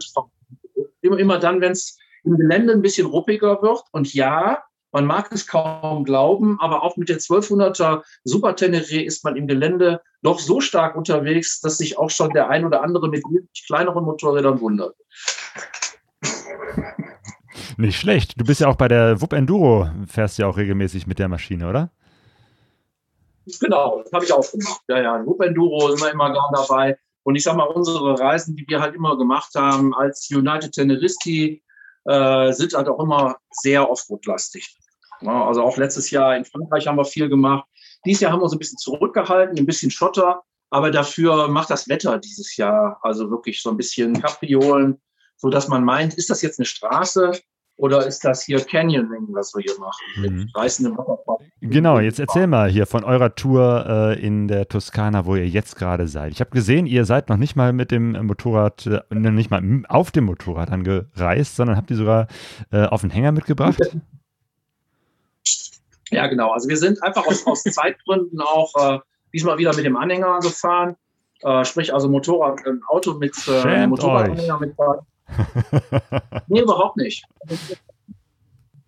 [1.01, 3.83] immer, immer dann, wenn es im Gelände ein bisschen ruppiger wird.
[3.93, 4.63] Und ja,
[4.93, 9.47] man mag es kaum glauben, aber auch mit der 1200er Super Tenere ist man im
[9.47, 13.25] Gelände doch so stark unterwegs, dass sich auch schon der ein oder andere mit
[13.67, 14.95] kleineren Motorrädern wundert.
[17.77, 18.39] Nicht schlecht.
[18.39, 21.69] Du bist ja auch bei der WUP Enduro, fährst ja auch regelmäßig mit der Maschine,
[21.69, 21.91] oder?
[23.61, 24.83] Genau, das habe ich auch gemacht.
[24.89, 26.99] Ja, ja, WUP Enduro sind wir immer gern dabei.
[27.25, 31.63] Und ich sage mal, unsere Reisen, die wir halt immer gemacht haben als United Teneristi,
[32.05, 34.77] äh, sind halt auch immer sehr offroad-lastig.
[35.21, 37.69] Ja, also auch letztes Jahr in Frankreich haben wir viel gemacht.
[38.05, 41.89] Dieses Jahr haben wir uns ein bisschen zurückgehalten, ein bisschen Schotter, aber dafür macht das
[41.89, 45.01] Wetter dieses Jahr also wirklich so ein bisschen Kapriolen,
[45.37, 47.33] sodass man meint, ist das jetzt eine Straße
[47.77, 50.03] oder ist das hier Canyoning, was wir hier machen?
[50.17, 50.23] Mhm.
[50.23, 51.39] Mit reißendem Wasserfall.
[51.61, 55.77] Genau, jetzt erzähl mal hier von eurer Tour äh, in der Toskana, wo ihr jetzt
[55.77, 56.33] gerade seid.
[56.33, 60.11] Ich habe gesehen, ihr seid noch nicht mal mit dem Motorrad, äh, nicht mal auf
[60.11, 62.29] dem Motorrad angereist, sondern habt ihr sogar
[62.71, 63.79] äh, auf den Hänger mitgebracht.
[66.11, 66.51] Ja, genau.
[66.53, 68.99] Also wir sind einfach aus, aus Zeitgründen auch äh,
[69.33, 70.97] diesmal wieder mit dem Anhänger gefahren.
[71.41, 75.01] Äh, sprich also Motorrad, ein Auto mit äh, Motorradanhänger mitfahren.
[76.49, 77.25] nee, überhaupt nicht.
[77.49, 77.77] Ich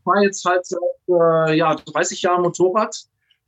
[0.05, 0.67] fahre jetzt halt
[1.09, 2.97] äh, ja, 30 Jahren Motorrad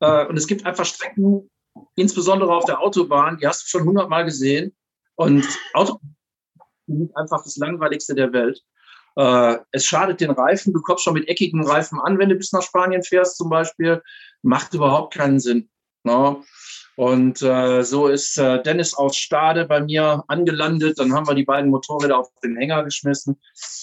[0.01, 1.51] äh, und es gibt einfach Strecken,
[1.95, 4.75] insbesondere auf der Autobahn, die hast du schon hundertmal gesehen.
[5.17, 5.99] Und Auto
[6.87, 8.63] ist einfach das langweiligste der Welt.
[9.17, 10.73] Äh, es schadet den Reifen.
[10.73, 14.03] Du kommst schon mit eckigen Reifen an, wenn du bis nach Spanien fährst zum Beispiel.
[14.43, 15.71] Macht überhaupt keinen Sinn.
[16.05, 16.45] No?
[16.97, 20.99] Und äh, so ist äh, Dennis aus Stade bei mir angelandet.
[20.99, 23.39] Dann haben wir die beiden Motorräder auf den Hänger geschmissen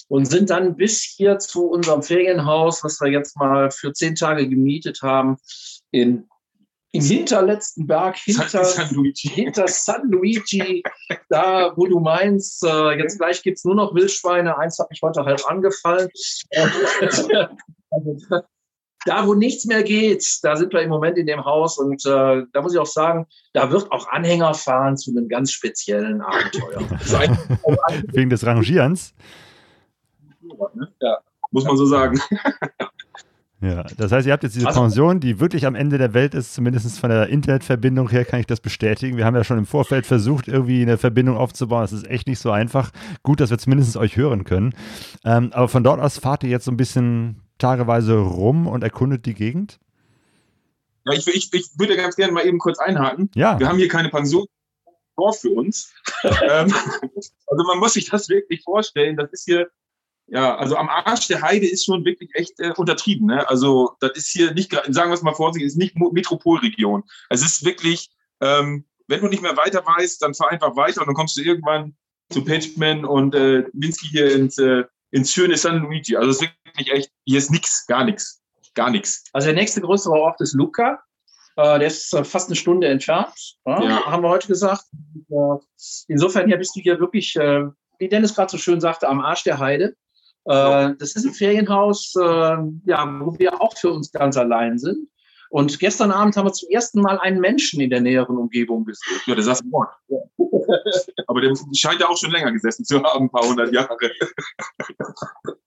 [0.07, 4.49] und sind dann bis hier zu unserem Ferienhaus, was wir jetzt mal für zehn Tage
[4.49, 5.37] gemietet haben,
[5.91, 6.27] in
[6.95, 9.27] im hinterletzten Berg hinter San Luigi.
[9.27, 10.83] hinter San Luigi,
[11.27, 14.59] da wo du meinst, äh, jetzt gleich gibt es nur noch Wildschweine.
[14.59, 16.07] Eins hat mich heute halb angefallen.
[17.89, 18.43] also,
[19.05, 22.43] da, wo nichts mehr geht, da sind wir im Moment in dem Haus und äh,
[22.51, 26.81] da muss ich auch sagen, da wird auch Anhänger fahren zu einem ganz speziellen Abenteuer.
[28.13, 29.13] Wegen des Rangierens?
[31.01, 31.17] Ja,
[31.51, 32.19] muss man so sagen.
[33.63, 36.33] Ja, das heißt, ihr habt jetzt diese also, Pension, die wirklich am Ende der Welt
[36.33, 39.15] ist, zumindest von der Internetverbindung her kann ich das bestätigen.
[39.15, 41.83] Wir haben ja schon im Vorfeld versucht, irgendwie eine Verbindung aufzubauen.
[41.83, 42.91] Das ist echt nicht so einfach.
[43.23, 44.73] Gut, dass wir zumindest euch hören können.
[45.23, 49.25] Ähm, aber von dort aus fahrt ihr jetzt so ein bisschen tageweise rum und erkundet
[49.25, 49.79] die Gegend?
[51.05, 53.29] Ja, ich, ich, ich würde ganz gerne mal eben kurz einhaken.
[53.35, 53.59] Ja.
[53.59, 54.45] Wir haben hier keine Pension
[55.39, 55.93] für uns.
[56.25, 56.73] Ähm,
[57.47, 59.17] also man muss sich das wirklich vorstellen.
[59.17, 59.69] Das ist hier
[60.27, 63.27] ja, also am Arsch der Heide ist schon wirklich echt äh, untertrieben.
[63.27, 63.47] Ne?
[63.49, 67.03] Also das ist hier nicht, sagen wir es mal vorsichtig, ist nicht Metropolregion.
[67.29, 68.09] Es ist wirklich,
[68.41, 71.41] ähm, wenn du nicht mehr weiter weißt, dann fahr einfach weiter und dann kommst du
[71.41, 71.95] irgendwann
[72.29, 76.15] zu Pageman und äh, Minsky hier ins, äh, ins schöne San Luigi.
[76.15, 78.41] Also es ist wirklich echt, hier ist nichts, gar nichts,
[78.73, 79.23] gar nichts.
[79.33, 81.01] Also der nächste größere Ort ist Luca.
[81.55, 84.05] Äh, der ist äh, fast eine Stunde entfernt, ja, ja.
[84.05, 84.85] haben wir heute gesagt.
[85.29, 85.57] Äh,
[86.07, 87.65] insofern hier bist du hier wirklich, äh,
[87.99, 89.95] wie Dennis gerade so schön sagte, am Arsch der Heide.
[90.45, 95.07] Das ist ein Ferienhaus, ja, wo wir auch für uns ganz allein sind.
[95.49, 99.21] Und gestern Abend haben wir zum ersten Mal einen Menschen in der näheren Umgebung gesehen.
[99.25, 99.95] Ja, der saß im Ort.
[101.27, 103.95] Aber der scheint ja auch schon länger gesessen zu haben, ein paar hundert Jahre.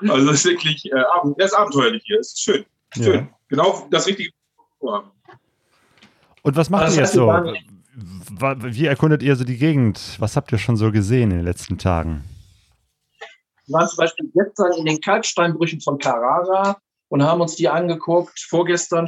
[0.00, 2.20] also das ist wirklich, äh, er ist abenteuerlich hier.
[2.20, 2.64] Es ist schön.
[2.94, 3.14] Schön.
[3.14, 3.28] Ja.
[3.48, 4.30] Genau das richtige.
[6.42, 7.26] Und was macht also ihr jetzt so?
[7.96, 10.16] Wie erkundet ihr so die Gegend?
[10.18, 12.24] Was habt ihr schon so gesehen in den letzten Tagen?
[13.66, 16.76] Wir waren zum Beispiel gestern in den Kalksteinbrüchen von Carrara
[17.08, 18.38] und haben uns die angeguckt.
[18.48, 19.06] Vorgestern,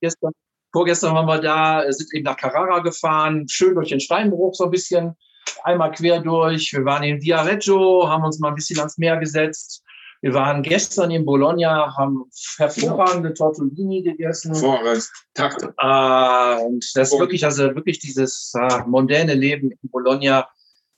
[0.00, 0.32] gestern,
[0.72, 4.70] vorgestern waren wir da, sind eben nach Carrara gefahren, schön durch den Steinbruch so ein
[4.70, 5.16] bisschen,
[5.62, 6.72] einmal quer durch.
[6.72, 9.83] Wir waren in Viareggio, haben uns mal ein bisschen ans Meer gesetzt.
[10.24, 12.24] Wir waren gestern in Bologna, haben
[12.56, 14.54] hervorragende Tortellini gegessen.
[14.54, 15.04] Vorrangig.
[15.34, 15.68] Takt.
[15.76, 20.48] Ah, und das ist wirklich, also wirklich dieses ah, mondäne Leben in Bologna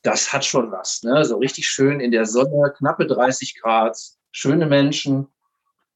[0.04, 1.02] das hat schon was.
[1.02, 1.24] Ne?
[1.24, 3.98] So richtig schön in der Sonne, knappe 30 Grad,
[4.30, 5.26] schöne Menschen.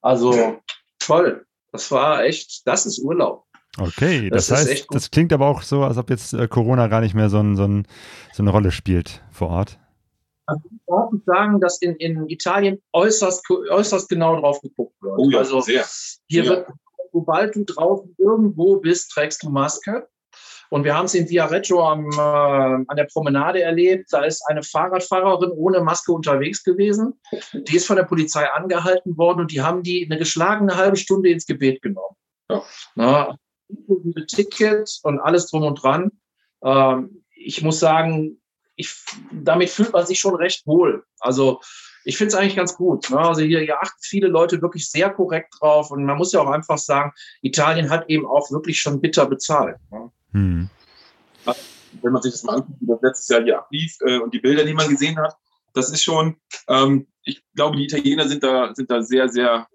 [0.00, 0.60] Also
[0.98, 1.46] toll.
[1.70, 3.44] Das war echt, das ist Urlaub.
[3.78, 7.00] Okay, das, das heißt, das klingt aber auch so, als ob jetzt äh, Corona gar
[7.00, 7.86] nicht mehr so, ein, so, ein,
[8.32, 9.78] so eine Rolle spielt vor Ort.
[10.90, 15.14] Ich darf sagen, dass in, in Italien äußerst, äußerst genau drauf geguckt wird.
[15.18, 15.84] Oh ja, also sehr.
[16.28, 16.50] hier ja.
[16.50, 16.68] wird,
[17.12, 20.08] sobald du draußen irgendwo bist, trägst du Maske.
[20.70, 24.06] Und wir haben es in Viareggio am, äh, an der Promenade erlebt.
[24.10, 27.20] Da ist eine Fahrradfahrerin ohne Maske unterwegs gewesen.
[27.52, 31.30] Die ist von der Polizei angehalten worden und die haben die eine geschlagene halbe Stunde
[31.30, 32.16] ins Gebet genommen.
[32.48, 32.62] Ja.
[32.94, 33.36] Na,
[34.28, 36.10] Ticket und alles drum und dran.
[36.64, 38.39] Ähm, ich muss sagen,
[38.80, 38.94] ich,
[39.30, 41.04] damit fühlt man sich schon recht wohl.
[41.20, 41.60] Also
[42.04, 43.10] ich finde es eigentlich ganz gut.
[43.10, 43.18] Ne?
[43.18, 46.48] Also hier, hier achten viele Leute wirklich sehr korrekt drauf und man muss ja auch
[46.48, 47.12] einfach sagen,
[47.42, 49.76] Italien hat eben auch wirklich schon bitter bezahlt.
[49.90, 50.10] Ne?
[50.32, 50.70] Hm.
[52.02, 54.38] Wenn man sich das mal anguckt, wie das letztes Jahr hier ablief äh, und die
[54.38, 55.36] Bilder, die man gesehen hat,
[55.74, 56.36] das ist schon,
[56.68, 59.66] ähm, ich glaube, die Italiener sind da, sind da sehr, sehr,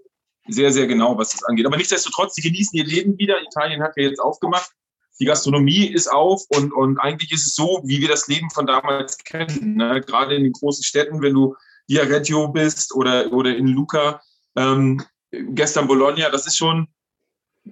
[0.47, 1.65] sehr, sehr genau, was das angeht.
[1.65, 3.41] Aber nichtsdestotrotz, sie genießen ihr Leben wieder.
[3.41, 4.71] Italien hat ja jetzt aufgemacht.
[5.19, 8.67] Die Gastronomie ist auf und, und eigentlich ist es so, wie wir das Leben von
[8.67, 9.75] damals kennen.
[9.75, 10.01] Ne?
[10.01, 11.55] Gerade in den großen Städten, wenn du
[11.89, 14.21] Diareggio bist oder, oder in Luca,
[14.55, 16.87] ähm, gestern Bologna, das ist schon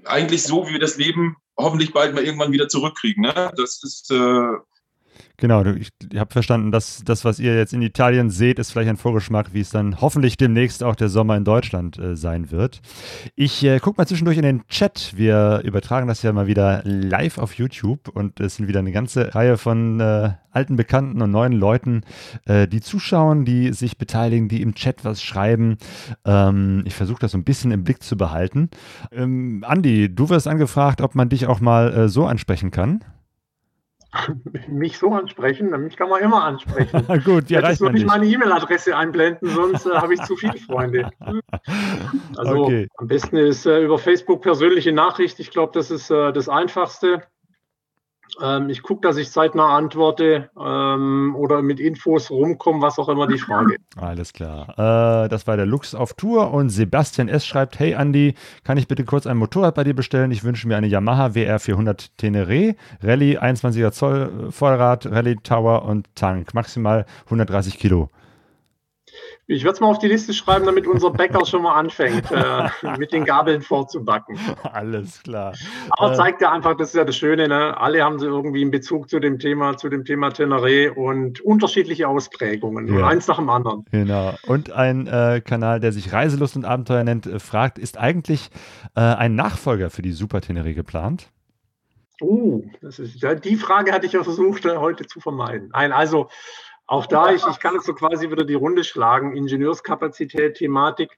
[0.06, 3.24] eigentlich so, wie wir das Leben hoffentlich bald mal irgendwann wieder zurückkriegen.
[3.24, 3.52] Ne?
[3.56, 4.12] Das ist.
[4.12, 4.58] Äh
[5.44, 8.96] Genau, ich, habe verstanden, dass das, was ihr jetzt in Italien seht, ist vielleicht ein
[8.96, 12.80] Vorgeschmack, wie es dann hoffentlich demnächst auch der Sommer in Deutschland äh, sein wird.
[13.36, 15.12] Ich äh, gucke mal zwischendurch in den Chat.
[15.18, 19.36] Wir übertragen das ja mal wieder live auf YouTube und es sind wieder eine ganze
[19.36, 22.04] Reihe von äh, alten Bekannten und neuen Leuten,
[22.46, 25.76] äh, die zuschauen, die sich beteiligen, die im Chat was schreiben.
[26.24, 28.70] Ähm, ich versuche das so ein bisschen im Blick zu behalten.
[29.12, 33.04] Ähm, Andi, du wirst angefragt, ob man dich auch mal äh, so ansprechen kann.
[34.68, 37.06] mich so ansprechen, mich kann man immer ansprechen.
[37.24, 41.10] Gut, ja, ich nur nicht meine E-Mail-Adresse einblenden, sonst äh, habe ich zu viele Freunde.
[42.36, 42.88] Also okay.
[42.98, 45.40] am besten ist äh, über Facebook persönliche Nachricht.
[45.40, 47.24] Ich glaube, das ist äh, das Einfachste.
[48.42, 53.28] Ähm, ich gucke, dass ich zeitnah antworte ähm, oder mit Infos rumkomme, was auch immer
[53.28, 54.02] die Frage ist.
[54.02, 55.26] Alles klar.
[55.26, 57.46] Äh, das war der Lux auf Tour und Sebastian S.
[57.46, 60.32] schreibt: Hey Andy, kann ich bitte kurz ein Motorrad bei dir bestellen?
[60.32, 66.08] Ich wünsche mir eine Yamaha WR 400 Tenere, Rallye 21er Zoll Vollrad, Rallye Tower und
[66.16, 66.54] Tank.
[66.54, 68.10] Maximal 130 Kilo.
[69.54, 72.70] Ich würde es mal auf die Liste schreiben, damit unser Bäcker schon mal anfängt, äh,
[72.98, 74.38] mit den Gabeln vorzubacken.
[74.64, 75.54] Alles klar.
[75.92, 77.80] Aber äh, zeigt ja einfach, das ist ja das Schöne, ne?
[77.80, 82.08] alle haben sie irgendwie einen Bezug zu dem Thema, zu dem Thema Teneré und unterschiedliche
[82.08, 83.08] Ausprägungen ja.
[83.08, 83.86] eins nach dem anderen.
[83.92, 84.34] Genau.
[84.48, 88.50] Und ein äh, Kanal, der sich Reiselust und Abenteuer nennt, äh, fragt, ist eigentlich
[88.96, 91.30] äh, ein Nachfolger für die Super Teneré geplant?
[92.22, 95.72] Oh, das ist, die Frage hatte ich ja versucht, äh, heute zu vermeiden.
[95.74, 96.30] Nein, also
[96.86, 99.36] auch da, ich, ich kann jetzt so quasi wieder die Runde schlagen.
[99.36, 101.18] Ingenieurskapazität, Thematik.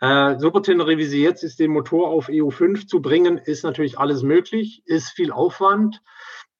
[0.00, 4.22] Äh, Supertenere, wie sie jetzt ist, den Motor auf EU5 zu bringen, ist natürlich alles
[4.22, 6.02] möglich, ist viel Aufwand,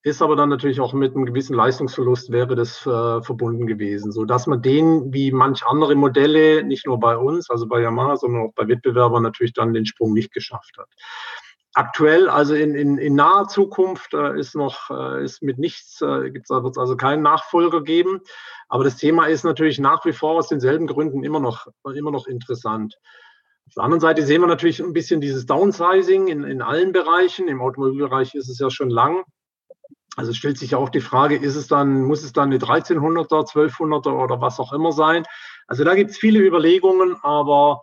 [0.02, 4.24] ist aber dann natürlich auch mit einem gewissen Leistungsverlust wäre das äh, verbunden gewesen, so
[4.24, 8.46] dass man den wie manch andere Modelle nicht nur bei uns, also bei Yamaha, sondern
[8.46, 10.88] auch bei Wettbewerbern natürlich dann den Sprung nicht geschafft hat.
[11.78, 16.32] Aktuell, also in, in, in naher Zukunft, äh, ist noch äh, ist mit nichts, äh,
[16.32, 18.22] wird es also keinen Nachfolger geben.
[18.70, 22.26] Aber das Thema ist natürlich nach wie vor aus denselben Gründen immer noch, immer noch
[22.26, 22.96] interessant.
[23.66, 27.46] Auf der anderen Seite sehen wir natürlich ein bisschen dieses Downsizing in, in allen Bereichen.
[27.46, 29.24] Im Automobilbereich ist es ja schon lang.
[30.16, 33.52] Also stellt sich ja auch die Frage, ist es dann, muss es dann eine 1300er,
[33.52, 35.24] 1200er oder was auch immer sein?
[35.66, 37.82] Also da gibt es viele Überlegungen, aber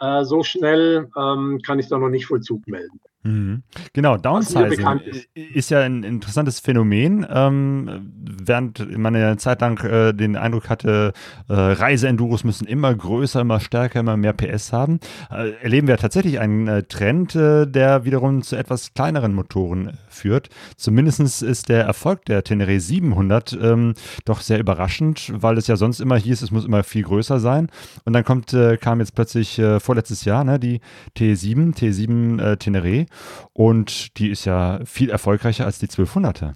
[0.00, 3.00] äh, so schnell ähm, kann ich da noch nicht Vollzug melden.
[3.24, 3.64] Mhm.
[3.94, 5.28] Genau, Downsizing ist.
[5.34, 5.70] ist.
[5.70, 7.26] ja ein interessantes Phänomen.
[7.28, 11.12] Ähm, während man eine Zeit lang äh, den Eindruck hatte,
[11.48, 15.00] äh, Reiseenduros müssen immer größer, immer stärker, immer mehr PS haben,
[15.32, 20.48] äh, erleben wir tatsächlich einen äh, Trend, äh, der wiederum zu etwas kleineren Motoren führt.
[20.76, 26.00] Zumindest ist der Erfolg der Tenere 700 ähm, doch sehr überraschend, weil es ja sonst
[26.00, 27.68] immer hieß, es muss immer viel größer sein.
[28.04, 30.80] Und dann kommt, äh, kam jetzt plötzlich vorletztes Jahr ne, die
[31.16, 33.07] T7, T7 Tenere
[33.52, 36.54] und die ist ja viel erfolgreicher als die 1200er.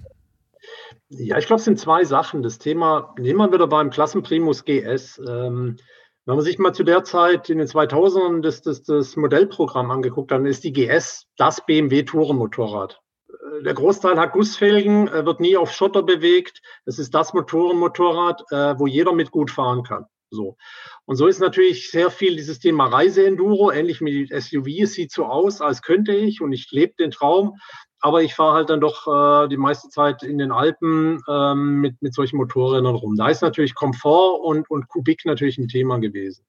[1.08, 2.42] Ja, ich glaube, es sind zwei Sachen.
[2.42, 5.18] Das Thema, nehmen wir wieder beim Klassenprimus GS.
[5.18, 5.76] Ähm,
[6.24, 10.30] wenn man sich mal zu der Zeit in den 2000ern das, das, das Modellprogramm angeguckt
[10.30, 13.00] hat, dann ist die GS das BMW-Tourenmotorrad.
[13.28, 16.62] Äh, der Großteil hat Gussfelgen, äh, wird nie auf Schotter bewegt.
[16.84, 20.06] Es ist das Motorenmotorrad, äh, wo jeder mit gut fahren kann.
[20.30, 20.56] So.
[21.04, 24.66] Und so ist natürlich sehr viel dieses Thema Reiseenduro, ähnlich die SUV.
[24.82, 27.58] Es sieht so aus, als könnte ich und ich lebe den Traum,
[28.00, 32.00] aber ich fahre halt dann doch äh, die meiste Zeit in den Alpen ähm, mit,
[32.02, 33.16] mit solchen Motorrädern rum.
[33.16, 36.44] Da ist natürlich Komfort und, und Kubik natürlich ein Thema gewesen.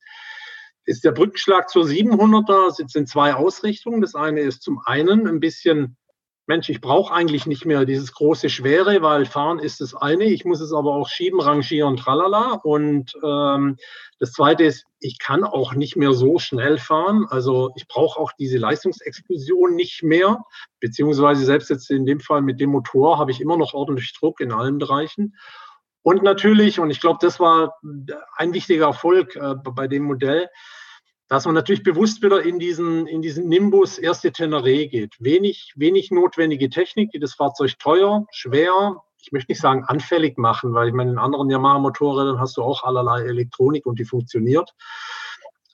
[0.86, 4.02] Ist der Brückenschlag zur 700er, es sind zwei Ausrichtungen.
[4.02, 5.96] Das eine ist zum einen ein bisschen
[6.46, 10.44] Mensch, ich brauche eigentlich nicht mehr dieses große Schwere, weil fahren ist das eine, ich
[10.44, 12.60] muss es aber auch schieben, rangieren, tralala.
[12.64, 13.78] Und ähm,
[14.20, 17.26] das zweite ist, ich kann auch nicht mehr so schnell fahren.
[17.30, 20.44] Also ich brauche auch diese Leistungsexplosion nicht mehr,
[20.82, 24.42] beziehungsweise selbst jetzt in dem Fall mit dem Motor habe ich immer noch ordentlich Druck
[24.42, 25.36] in allen Bereichen.
[26.02, 27.76] Und natürlich, und ich glaube, das war
[28.36, 30.50] ein wichtiger Erfolg äh, bei dem Modell,
[31.34, 35.16] dass man natürlich bewusst wieder in diesen, in diesen Nimbus erste Teneré geht.
[35.18, 40.76] Wenig, wenig notwendige Technik, die das Fahrzeug teuer, schwer, ich möchte nicht sagen anfällig machen,
[40.76, 44.76] weil ich meine, in anderen Yamaha-Motorrädern hast du auch allerlei Elektronik und die funktioniert.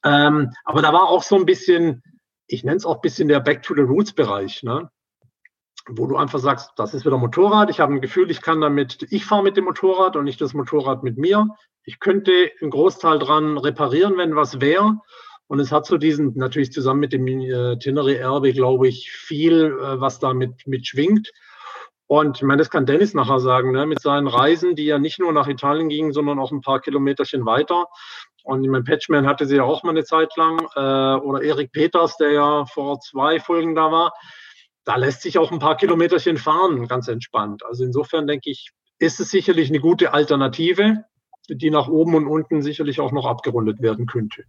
[0.05, 2.03] Ähm, aber da war auch so ein bisschen,
[2.47, 4.89] ich nenne es auch ein bisschen der Back to the Roots-Bereich, ne?
[5.89, 9.07] wo du einfach sagst, das ist wieder Motorrad, ich habe ein Gefühl, ich kann damit,
[9.09, 11.47] ich fahre mit dem Motorrad und nicht das Motorrad mit mir.
[11.83, 12.31] Ich könnte
[12.61, 14.99] einen Großteil dran reparieren, wenn was wäre.
[15.49, 19.75] Und es hat so diesen, natürlich zusammen mit dem äh, Tenere Erbe, glaube ich, viel,
[19.81, 21.31] äh, was da mit, mit schwingt.
[22.05, 25.17] Und ich meine, das kann Dennis nachher sagen, ne, mit seinen Reisen, die ja nicht
[25.17, 27.87] nur nach Italien gingen, sondern auch ein paar Kilometerchen weiter.
[28.43, 31.71] Und ich meine, Patchman hatte sie ja auch mal eine Zeit lang, äh, oder Erik
[31.71, 34.13] Peters, der ja vor zwei Folgen da war.
[34.85, 37.65] Da lässt sich auch ein paar Kilometerchen fahren, ganz entspannt.
[37.65, 38.69] Also insofern denke ich,
[38.99, 41.05] ist es sicherlich eine gute Alternative,
[41.49, 44.43] die nach oben und unten sicherlich auch noch abgerundet werden könnte.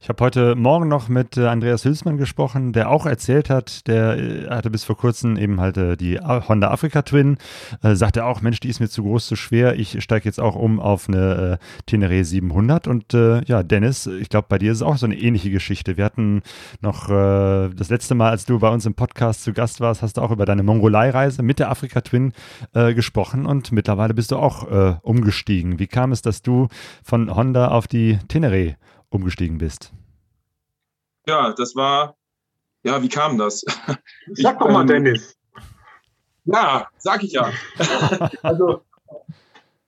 [0.00, 4.16] Ich habe heute Morgen noch mit äh, Andreas Hülsmann gesprochen, der auch erzählt hat, der
[4.16, 7.38] äh, hatte bis vor kurzem eben halt äh, die Honda Africa Twin,
[7.82, 10.54] äh, sagte auch, Mensch, die ist mir zu groß, zu schwer, ich steige jetzt auch
[10.54, 14.82] um auf eine äh, Tenere 700 und ja, Dennis, ich glaube, bei dir ist es
[14.82, 15.96] auch so eine ähnliche Geschichte.
[15.96, 16.42] Wir hatten
[16.80, 20.20] noch das letzte Mal, als du bei uns im Podcast zu Gast warst, hast du
[20.20, 22.32] auch über deine Mongolei-Reise mit der Africa Twin
[22.72, 25.78] gesprochen und mittlerweile bist du auch umgestiegen.
[25.78, 26.68] Wie kam es, dass du
[27.02, 28.76] von Honda auf die Tenere
[29.14, 29.92] umgestiegen bist?
[31.26, 32.16] Ja, das war,
[32.82, 33.60] ja, wie kam das?
[34.32, 35.36] Sag ich, doch mal, ähm, Dennis.
[36.46, 37.50] Ja, sag ich ja.
[38.42, 38.82] also,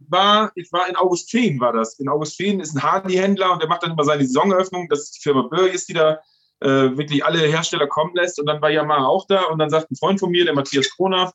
[0.09, 1.99] war, ich war in Augustfehn, war das.
[1.99, 4.89] In Augustfehn ist ein Harley-Händler und der macht dann immer seine Saisoneröffnung.
[4.89, 6.20] Das ist die Firma Börjes, die da
[6.61, 8.41] äh, wirklich alle Hersteller kommen lässt.
[8.41, 9.45] Und dann war Yamaha auch da.
[9.45, 11.33] Und dann sagt ein Freund von mir, der Matthias Kroner,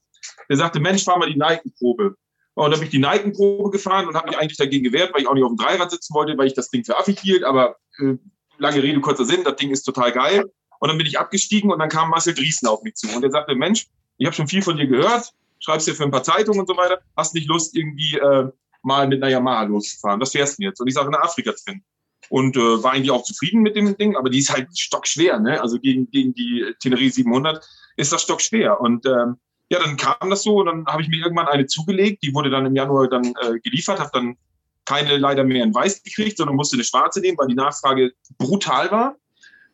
[0.49, 2.15] der sagte, Mensch, fahr mal die Nike-Probe.
[2.53, 5.27] Und dann bin ich die Neigenprobe gefahren und habe mich eigentlich dagegen gewehrt, weil ich
[5.27, 7.43] auch nicht auf dem Dreirad sitzen wollte, weil ich das Ding für affig hielt.
[7.43, 8.15] Aber äh,
[8.57, 10.45] lange Rede, kurzer Sinn, das Ding ist total geil.
[10.79, 13.07] Und dann bin ich abgestiegen und dann kam Marcel Driesen auf mich zu.
[13.15, 13.87] Und er sagte, Mensch,
[14.17, 16.75] ich habe schon viel von dir gehört, schreibst dir für ein paar Zeitungen und so
[16.75, 17.01] weiter.
[17.15, 18.49] Hast nicht Lust, irgendwie äh,
[18.81, 20.19] mal mit einer Yamaha loszufahren?
[20.19, 20.81] Was fährst du jetzt?
[20.81, 21.83] Und ich sage, eine Afrika drin.
[22.29, 25.39] Und äh, war eigentlich auch zufrieden mit dem Ding, aber die ist halt stockschwer.
[25.39, 25.61] Ne?
[25.61, 27.63] Also gegen, gegen die Teneré 700
[27.97, 28.79] ist das stockschwer.
[28.79, 29.37] Und ähm,
[29.71, 32.23] ja, dann kam das so und dann habe ich mir irgendwann eine zugelegt.
[32.23, 34.35] Die wurde dann im Januar dann äh, geliefert, habe dann
[34.83, 38.91] keine leider mehr in weiß gekriegt, sondern musste eine schwarze nehmen, weil die Nachfrage brutal
[38.91, 39.15] war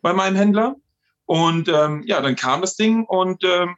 [0.04, 0.76] bei meinem Händler.
[1.26, 3.76] Und ähm, ja, dann kam das Ding und ähm,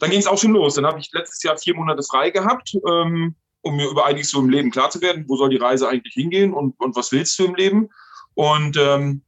[0.00, 0.76] dann ging es auch schon los.
[0.76, 4.40] Dann habe ich letztes Jahr vier Monate frei gehabt, ähm, um mir über einiges so
[4.40, 5.26] im Leben klar zu werden.
[5.28, 7.90] Wo soll die Reise eigentlich hingehen und, und was willst du im Leben?
[8.32, 9.22] Und ähm,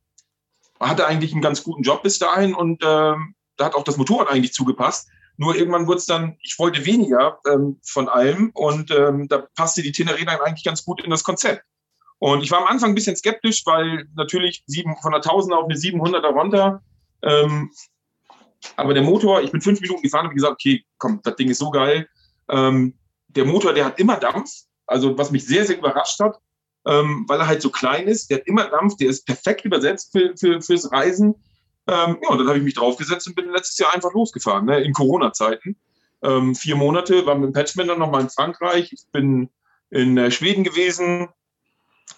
[0.81, 4.31] hatte eigentlich einen ganz guten Job bis dahin und ähm, da hat auch das Motorrad
[4.31, 5.11] eigentlich zugepasst.
[5.37, 9.83] Nur irgendwann wurde es dann, ich wollte weniger ähm, von allem und ähm, da passte
[9.83, 11.63] die Teneré dann eigentlich ganz gut in das Konzept.
[12.19, 15.65] Und ich war am Anfang ein bisschen skeptisch, weil natürlich sieben, von der 1000 auf
[15.65, 16.83] eine 700er runter.
[17.23, 17.71] Ähm,
[18.77, 21.59] aber der Motor, ich bin fünf Minuten gefahren und gesagt, okay, komm, das Ding ist
[21.59, 22.09] so geil.
[22.49, 22.95] Ähm,
[23.29, 24.51] der Motor, der hat immer Dampf,
[24.87, 26.39] also was mich sehr, sehr überrascht hat,
[26.87, 28.31] ähm, weil er halt so klein ist.
[28.31, 31.35] Der hat immer Dampf, der ist perfekt übersetzt für, für, fürs Reisen.
[31.89, 34.81] Ähm, ja, und dann habe ich mich draufgesetzt und bin letztes Jahr einfach losgefahren, ne,
[34.81, 35.77] in Corona-Zeiten.
[36.23, 38.93] Ähm, vier Monate, war mit dem Patchman dann nochmal in Frankreich.
[38.93, 39.51] Ich bin
[39.91, 41.29] in äh, Schweden gewesen,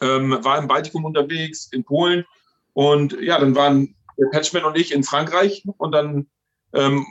[0.00, 2.24] ähm, war im Baltikum unterwegs, in Polen.
[2.72, 5.64] Und ja, dann waren der Patchman und ich in Frankreich.
[5.76, 6.28] Und dann
[6.72, 7.06] ähm,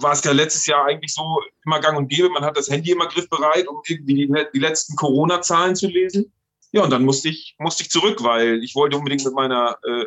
[0.00, 2.28] war es ja letztes Jahr eigentlich so immer gang und gäbe.
[2.28, 6.32] Man hat das Handy immer griffbereit, um irgendwie die, die letzten Corona-Zahlen zu lesen.
[6.72, 10.04] Ja, und dann musste ich, musste ich zurück, weil ich wollte unbedingt mit meiner äh,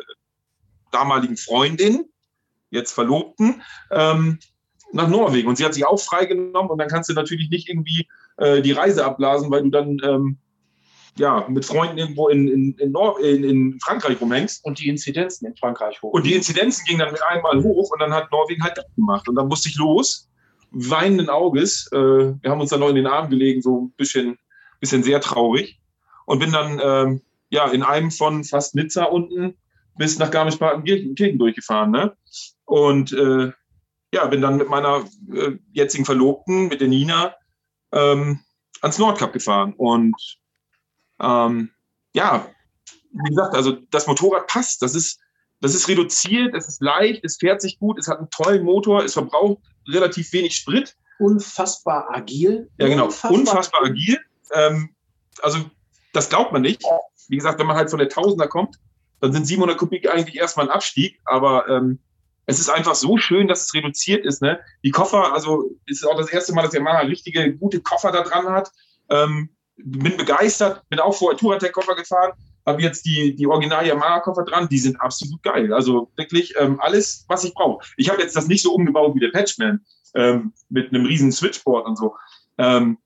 [0.90, 2.04] damaligen Freundin,
[2.70, 4.38] jetzt Verlobten, ähm,
[4.92, 5.48] nach Norwegen.
[5.48, 8.72] Und sie hat sich auch freigenommen und dann kannst du natürlich nicht irgendwie äh, die
[8.72, 10.38] Reise abblasen, weil du dann ähm,
[11.18, 14.64] ja, mit Freunden irgendwo in, in, in, Nor in, in Frankreich rumhängst.
[14.64, 16.12] Und die Inzidenzen in Frankreich hoch.
[16.12, 19.28] Und die Inzidenzen gingen dann mit einmal hoch und dann hat Norwegen halt gemacht.
[19.28, 20.28] Und dann musste ich los,
[20.70, 21.88] weinenden Auges.
[21.92, 24.38] Äh, wir haben uns dann noch in den Arm gelegen, so ein bisschen,
[24.80, 25.80] bisschen sehr traurig.
[26.26, 29.56] Und bin dann ähm, ja, in einem von fast Nizza unten
[29.96, 31.90] bis nach Garmisch-Partenkirchen durchgefahren.
[31.90, 32.16] Ne?
[32.64, 33.52] Und äh,
[34.12, 37.34] ja, bin dann mit meiner äh, jetzigen Verlobten, mit der Nina,
[37.92, 38.40] ähm,
[38.80, 39.74] ans Nordkap gefahren.
[39.76, 40.14] Und
[41.20, 41.70] ähm,
[42.14, 42.48] ja,
[43.12, 44.82] wie gesagt, also das Motorrad passt.
[44.82, 45.18] Das ist,
[45.60, 49.04] das ist reduziert, es ist leicht, es fährt sich gut, es hat einen tollen Motor,
[49.04, 50.96] es verbraucht relativ wenig Sprit.
[51.18, 52.70] Unfassbar agil.
[52.78, 53.06] Ja, genau.
[53.06, 54.18] Unfassbar, Unfassbar agil.
[54.52, 54.94] Ähm,
[55.42, 55.58] also,
[56.12, 56.82] das glaubt man nicht.
[57.28, 58.78] Wie gesagt, wenn man halt von der Tausender kommt,
[59.20, 61.20] dann sind 700 Kubik eigentlich erstmal ein Abstieg.
[61.24, 61.98] Aber ähm,
[62.46, 64.40] es ist einfach so schön, dass es reduziert ist.
[64.40, 64.60] Ne?
[64.84, 68.48] Die Koffer, also ist auch das erste Mal, dass Yamaha richtige, gute Koffer da dran
[68.48, 68.70] hat.
[69.10, 72.32] Ähm, bin begeistert, bin auch vorher Touratec-Koffer gefahren,
[72.64, 75.72] habe jetzt die, die Original Yamaha-Koffer dran, die sind absolut geil.
[75.72, 77.86] Also wirklich ähm, alles, was ich brauche.
[77.96, 81.86] Ich habe jetzt das nicht so umgebaut wie der Patchman ähm, mit einem riesen Switchboard
[81.86, 82.14] und so.
[82.58, 82.98] Ähm,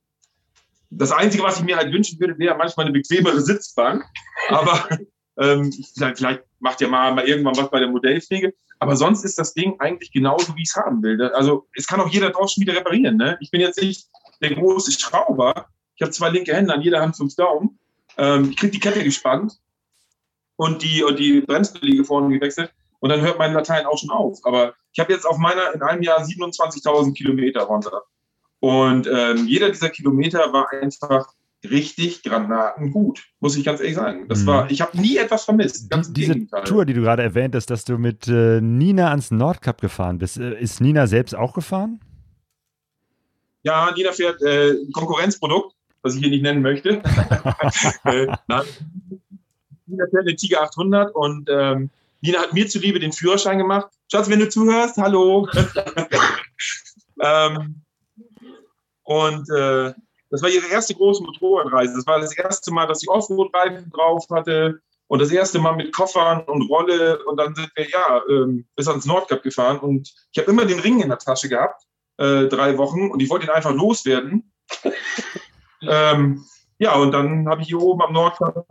[0.91, 4.05] das Einzige, was ich mir halt wünschen würde, wäre manchmal eine bequemere Sitzbank.
[4.49, 4.89] Aber
[5.41, 8.55] ähm, vielleicht, macht ja mal, mal irgendwann was bei der Modellpflege.
[8.79, 11.21] Aber sonst ist das Ding eigentlich genauso, wie ich es haben will.
[11.33, 13.17] Also es kann auch jeder draußen wieder reparieren.
[13.17, 13.37] Ne?
[13.41, 14.09] Ich bin jetzt nicht
[14.41, 15.67] der große Schrauber.
[15.97, 17.79] Ich habe zwei linke Hände, an jeder Hand fünf Daumen.
[18.17, 19.59] Ähm, ich kriege die Kette gespannt
[20.57, 22.73] und die, und die Bremsbeläge vorne gewechselt.
[23.01, 24.39] Und dann hört mein Latein auch schon auf.
[24.45, 28.03] Aber ich habe jetzt auf meiner in einem Jahr 27.000 Kilometer runter.
[28.61, 31.33] Und ähm, jeder dieser Kilometer war einfach
[31.65, 34.29] richtig granatengut, muss ich ganz ehrlich sagen.
[34.29, 34.47] Das mhm.
[34.47, 35.91] war, ich habe nie etwas vermisst.
[35.91, 36.65] Ganz Diese Gegenteil.
[36.65, 40.39] Tour, die du gerade erwähnt hast, dass du mit äh, Nina ans Nordkap gefahren bist,
[40.39, 42.01] äh, ist Nina selbst auch gefahren?
[43.63, 46.91] Ja, Nina fährt äh, Konkurrenzprodukt, was ich hier nicht nennen möchte.
[48.05, 48.65] äh, nein.
[49.87, 51.91] Nina fährt eine Tiger 800 und ähm,
[52.23, 53.91] Nina hat mir zuliebe den Führerschein gemacht.
[54.11, 55.49] Schatz, wenn du zuhörst, hallo.
[57.23, 57.83] ähm,
[59.03, 59.93] und äh,
[60.31, 61.95] das war ihre erste große Motorradreise.
[61.95, 65.93] Das war das erste Mal, dass sie Offroad-Reifen drauf hatte und das erste Mal mit
[65.93, 67.25] Koffern und Rolle.
[67.25, 69.81] Und dann sind wir ja ähm, bis ans Nordkap gefahren.
[69.81, 71.83] Und ich habe immer den Ring in der Tasche gehabt,
[72.19, 74.53] äh, drei Wochen, und ich wollte ihn einfach loswerden.
[75.83, 76.45] ähm,
[76.79, 78.67] ja, und dann habe ich hier oben am Nordkap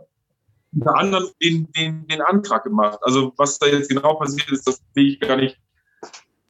[0.72, 2.98] unter anderem den, den, den Antrag gemacht.
[3.02, 5.58] Also was da jetzt genau passiert ist, das sehe ich gar nicht.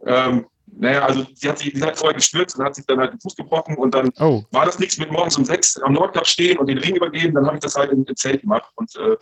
[0.05, 0.47] Ähm,
[0.79, 3.21] naja, also sie hat sich, sie hat vorher gestürzt und hat sich dann halt den
[3.21, 4.43] Fuß gebrochen und dann oh.
[4.51, 7.35] war das nichts mit morgens um sechs am Nordkap stehen und den Ring übergeben.
[7.35, 9.17] Dann habe ich das halt im, im Zelt gemacht und äh,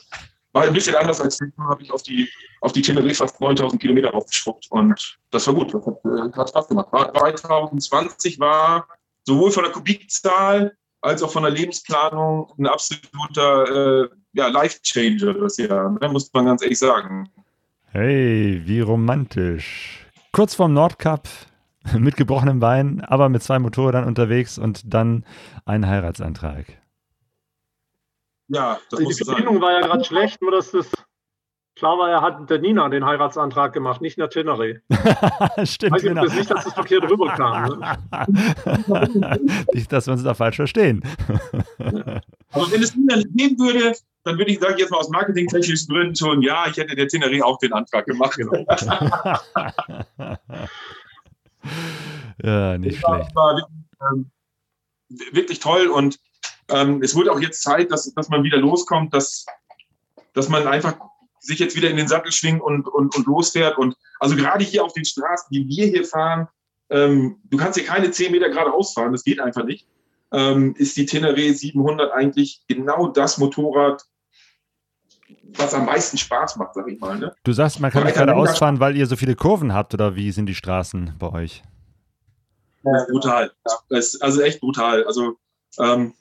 [0.53, 1.53] war ein bisschen anders als ich.
[1.59, 2.29] habe ich auf die,
[2.61, 5.75] auf die Teneriffe fast 9000 Kilometer aufgeschrubbt und das war gut.
[5.75, 6.89] Das hat, äh, hat Spaß gemacht.
[6.93, 8.89] 2020 war
[9.25, 15.57] sowohl von der Kubikzahl als auch von der Lebensplanung ein absoluter äh, ja, Life-Changer das
[15.59, 17.29] Jahr, ne, muss man ganz ehrlich sagen.
[17.91, 21.29] Hey, wie romantisch kurz vorm Nordkap
[21.99, 25.25] mit gebrochenem Bein, aber mit zwei Motorrädern unterwegs und dann
[25.65, 26.67] ein Heiratsantrag.
[28.49, 30.91] Ja, das Die Verbindung war ja gerade schlecht, nur dass das
[31.79, 34.81] klar war, er hat der Nina den Heiratsantrag gemacht, nicht der Tenere.
[35.65, 35.93] Stimmt.
[35.93, 36.25] Weiß genau.
[36.25, 37.79] das nicht, dass das verkehrt rüberkam.
[37.79, 39.41] Ne?
[39.75, 41.03] nicht, dass wir uns da falsch verstehen.
[41.79, 43.95] Aber wenn es Nina nicht geben würde,
[44.29, 47.43] dann würde ich sagen, jetzt mal aus marketingtechnischen Gründen schon, ja, ich hätte der Teneré
[47.43, 48.37] auch den Antrag gemacht.
[48.37, 48.53] Genau.
[52.43, 53.35] ja, nicht das schlecht.
[53.35, 53.79] War, wirklich,
[54.13, 54.31] ähm,
[55.33, 56.21] wirklich toll und
[56.69, 59.47] ähm, es wurde auch jetzt Zeit, dass, dass man wieder loskommt, dass,
[60.35, 60.97] dass man einfach
[61.41, 63.79] sich jetzt wieder in den Sattel schwingt und, und, und losfährt.
[63.79, 66.49] Und also gerade hier auf den Straßen, die wir hier fahren,
[66.91, 69.87] ähm, du kannst hier keine 10 Meter geradeaus fahren, das geht einfach nicht.
[70.31, 74.05] Ähm, ist die Teneré 700 eigentlich genau das Motorrad,
[75.57, 77.19] was am meisten Spaß macht, sag ich mal.
[77.19, 77.35] Ne?
[77.45, 80.31] Du sagst, man kann nicht gerade ausfahren, weil ihr so viele Kurven habt, oder wie
[80.33, 81.63] sind die Straßen bei euch?
[82.85, 83.53] Ja, brutal.
[83.67, 85.05] Ja, also echt brutal.
[85.05, 85.37] Also
[85.79, 86.15] ähm,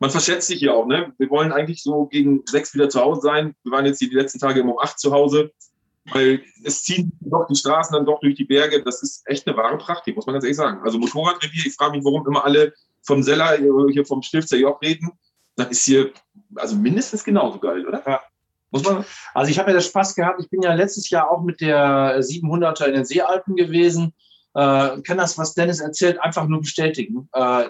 [0.00, 0.86] man verschätzt sich hier auch.
[0.86, 1.12] Ne?
[1.18, 3.54] Wir wollen eigentlich so gegen sechs wieder zu Hause sein.
[3.62, 5.52] Wir waren jetzt die letzten Tage immer um acht zu Hause,
[6.12, 8.82] weil es ziehen doch die Straßen dann doch durch die Berge.
[8.82, 10.80] Das ist echt eine wahre Pracht hier, muss man ganz ehrlich sagen.
[10.84, 15.12] Also Motorradrevier, ich frage mich, warum immer alle vom Seller hier vom Stifter Joch reden.
[15.56, 16.10] Das ist hier
[16.56, 18.02] also mindestens genauso geil, oder?
[18.06, 18.20] Ja.
[18.74, 19.04] Muss man?
[19.34, 20.40] Also ich habe ja das Spaß gehabt.
[20.40, 24.12] Ich bin ja letztes Jahr auch mit der 700er in den Seealpen gewesen.
[24.54, 27.28] Äh, kann das, was Dennis erzählt, einfach nur bestätigen.
[27.34, 27.68] Äh,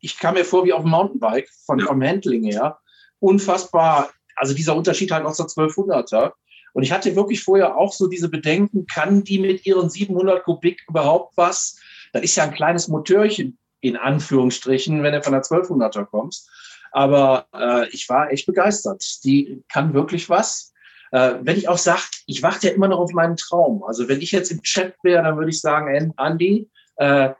[0.00, 1.86] ich kam mir vor wie auf dem Mountainbike von, ja.
[1.86, 2.80] vom Handling her.
[3.20, 4.10] Unfassbar.
[4.34, 6.32] Also dieser Unterschied halt aus der 1200er.
[6.72, 10.82] Und ich hatte wirklich vorher auch so diese Bedenken, kann die mit ihren 700 Kubik
[10.88, 11.78] überhaupt was?
[12.12, 16.50] Das ist ja ein kleines Motörchen in Anführungsstrichen, wenn du von der 1200er kommst.
[16.92, 19.04] Aber äh, ich war echt begeistert.
[19.24, 20.72] Die kann wirklich was.
[21.12, 23.82] Äh, wenn ich auch sage, ich warte ja immer noch auf meinen Traum.
[23.82, 27.30] Also wenn ich jetzt im Chat wäre, dann würde ich sagen, Andy, äh,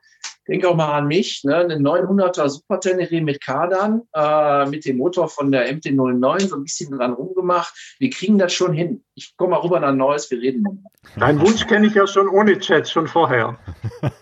[0.50, 1.56] denke auch mal an mich, ne?
[1.56, 6.64] eine 900er Super Tenere mit Kardan, äh, mit dem Motor von der MT-09, so ein
[6.64, 7.72] bisschen dran rumgemacht.
[7.98, 9.04] Wir kriegen das schon hin.
[9.14, 10.84] Ich komme mal rüber nach Neues, wir reden.
[11.16, 13.58] Dein Wunsch kenne ich ja schon ohne Chat, schon vorher.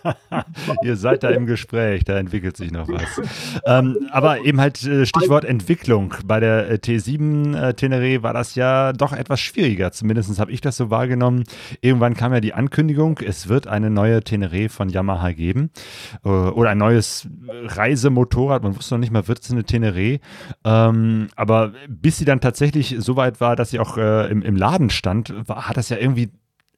[0.83, 3.21] Ihr seid da im Gespräch, da entwickelt sich noch was.
[3.65, 6.13] ähm, aber eben halt äh, Stichwort Entwicklung.
[6.25, 9.91] Bei der äh, T7 äh, Tenere war das ja doch etwas schwieriger.
[9.91, 11.43] Zumindest habe ich das so wahrgenommen.
[11.81, 15.71] Irgendwann kam ja die Ankündigung, es wird eine neue Tenere von Yamaha geben.
[16.23, 18.63] Äh, oder ein neues Reisemotorrad.
[18.63, 20.19] Man wusste noch nicht mal, wird es eine Teneré.
[20.63, 24.55] Ähm, aber bis sie dann tatsächlich so weit war, dass sie auch äh, im, im
[24.55, 26.29] Laden stand, war, hat das ja irgendwie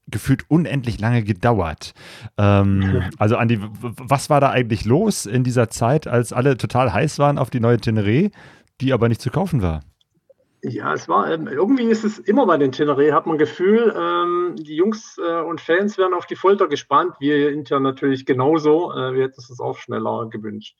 [0.07, 1.93] gefühlt unendlich lange gedauert.
[2.37, 7.19] Ähm, also Andi, was war da eigentlich los in dieser Zeit, als alle total heiß
[7.19, 8.31] waren auf die neue Teneré,
[8.81, 9.81] die aber nicht zu kaufen war?
[10.63, 14.55] Ja, es war ähm, irgendwie ist es immer bei den Teneré, hat man Gefühl, ähm,
[14.59, 17.15] die Jungs äh, und Fans werden auf die Folter gespannt.
[17.19, 18.91] Wir intern natürlich genauso.
[18.93, 20.75] Äh, wir hätten es auch schneller gewünscht.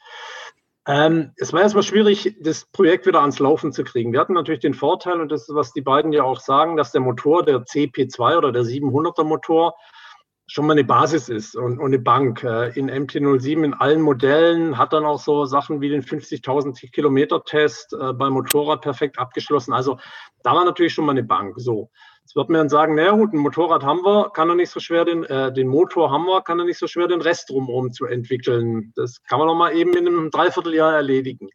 [0.88, 4.14] Ähm, es war erstmal schwierig, das Projekt wieder ans Laufen zu kriegen.
[4.14, 6.92] Wir hatten natürlich den Vorteil, und das ist, was die beiden ja auch sagen, dass
[6.92, 9.76] der Motor, der CP2 oder der 700er Motor,
[10.52, 12.44] schon mal eine Basis ist und, und eine Bank.
[12.44, 17.42] Äh, in MT-07 in allen Modellen hat dann auch so Sachen wie den 50.000 Kilometer
[17.46, 19.72] Test äh, beim Motorrad perfekt abgeschlossen.
[19.72, 19.98] Also
[20.44, 21.54] da war natürlich schon mal eine Bank.
[21.58, 21.90] So.
[22.24, 24.82] Jetzt wird man dann sagen, naja gut, ein Motorrad haben wir, kann er nicht so
[24.82, 27.94] schwer den, äh, den Motor haben wir, kann er nicht so schwer den Rest drumherum
[27.94, 28.92] zu entwickeln.
[28.98, 31.48] Das kann man doch mal eben in einem Dreivierteljahr erledigen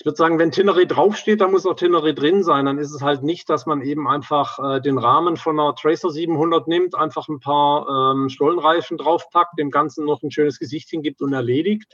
[0.00, 2.66] ich würde sagen, wenn Tinnery draufsteht, dann muss auch Tinnery drin sein.
[2.66, 6.10] Dann ist es halt nicht, dass man eben einfach äh, den Rahmen von einer Tracer
[6.10, 11.20] 700 nimmt, einfach ein paar ähm, Stollenreifen draufpackt, dem Ganzen noch ein schönes Gesicht hingibt
[11.20, 11.92] und erledigt,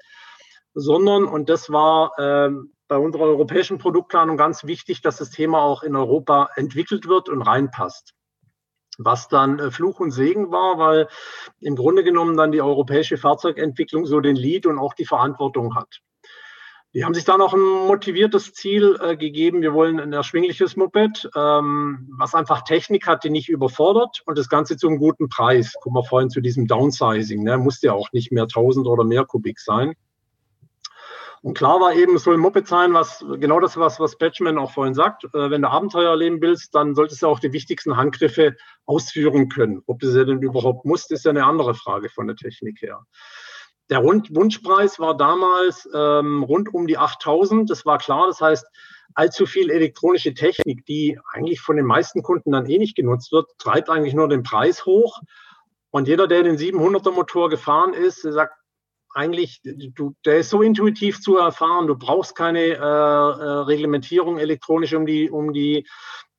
[0.74, 5.82] sondern, und das war ähm, bei unserer europäischen Produktplanung ganz wichtig, dass das Thema auch
[5.82, 8.12] in Europa entwickelt wird und reinpasst
[8.96, 11.08] was dann äh, Fluch und Segen war, weil
[11.60, 16.00] im Grunde genommen dann die europäische Fahrzeugentwicklung so den Lead und auch die Verantwortung hat.
[16.94, 19.62] Die haben sich da noch ein motiviertes Ziel äh, gegeben.
[19.62, 24.48] Wir wollen ein erschwingliches Moped, ähm, was einfach Technik hat, die nicht überfordert und das
[24.48, 25.74] Ganze zu einem guten Preis.
[25.80, 27.42] Kommen wir vorhin zu diesem Downsizing.
[27.42, 27.58] Ne?
[27.58, 29.94] Muss ja auch nicht mehr 1000 oder mehr Kubik sein.
[31.42, 34.56] Und klar war eben, es soll ein Moped sein, was genau das, was, was Batchman
[34.56, 35.24] auch vorhin sagt.
[35.24, 38.54] Äh, wenn du Abenteuer erleben willst, dann solltest du auch die wichtigsten Handgriffe
[38.86, 39.82] ausführen können.
[39.86, 43.04] Ob du sie denn überhaupt musst, ist ja eine andere Frage von der Technik her.
[43.90, 47.68] Der Rund Wunschpreis war damals ähm, rund um die 8000.
[47.68, 48.26] Das war klar.
[48.26, 48.66] Das heißt,
[49.14, 53.50] allzu viel elektronische Technik, die eigentlich von den meisten Kunden dann eh nicht genutzt wird,
[53.58, 55.20] treibt eigentlich nur den Preis hoch.
[55.90, 58.54] Und jeder, der den 700er Motor gefahren ist, sagt,
[59.14, 62.82] eigentlich, du, der ist so intuitiv zu erfahren, du brauchst keine äh, äh,
[63.62, 65.86] Reglementierung elektronisch, um die, um die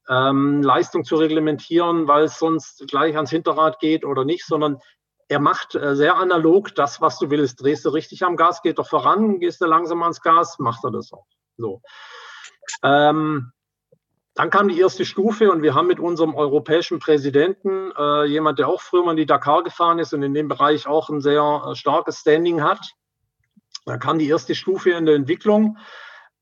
[0.09, 4.79] ähm, Leistung zu reglementieren, weil es sonst gleich ans Hinterrad geht oder nicht, sondern
[5.27, 7.61] er macht äh, sehr analog das, was du willst.
[7.61, 10.91] Drehst du richtig am Gas, geht doch voran, gehst du langsam ans Gas, macht er
[10.91, 11.25] das auch.
[11.57, 11.81] So.
[12.83, 13.51] Ähm,
[14.35, 18.67] dann kam die erste Stufe und wir haben mit unserem europäischen Präsidenten, äh, jemand, der
[18.67, 21.63] auch früher mal in die Dakar gefahren ist und in dem Bereich auch ein sehr
[21.65, 22.91] äh, starkes Standing hat.
[23.85, 25.77] Da kam die erste Stufe in der Entwicklung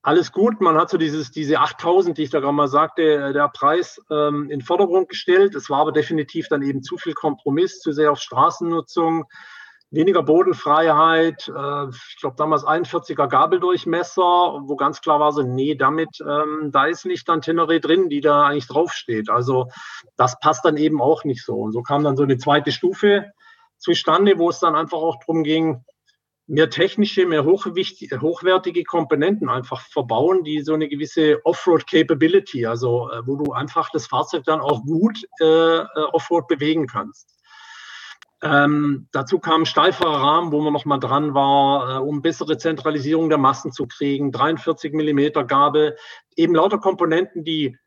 [0.03, 0.59] alles gut.
[0.59, 4.01] Man hat so dieses, diese 8000, die ich da gerade mal sagte, äh, der Preis
[4.11, 5.55] ähm, in Vordergrund gestellt.
[5.55, 9.23] Es war aber definitiv dann eben zu viel Kompromiss, zu sehr auf Straßennutzung,
[9.91, 11.47] weniger Bodenfreiheit.
[11.47, 16.85] Äh, ich glaube damals 41er Gabeldurchmesser, wo ganz klar war so, nee, damit, ähm, da
[16.85, 19.29] ist nicht dann Teneré drin, die da eigentlich draufsteht.
[19.29, 19.69] Also
[20.17, 21.55] das passt dann eben auch nicht so.
[21.55, 23.31] Und so kam dann so eine zweite Stufe
[23.77, 25.85] zustande, wo es dann einfach auch darum ging,
[26.47, 33.35] mehr technische, mehr hochwertige Komponenten einfach verbauen, die so eine gewisse Offroad-Capability, also äh, wo
[33.37, 37.29] du einfach das Fahrzeug dann auch gut äh, äh, Offroad bewegen kannst.
[38.41, 43.29] Ähm, dazu kam ein steiferer Rahmen, wo man nochmal dran war, äh, um bessere Zentralisierung
[43.29, 45.95] der Massen zu kriegen, 43 Millimeter Gabel,
[46.35, 47.77] eben lauter Komponenten, die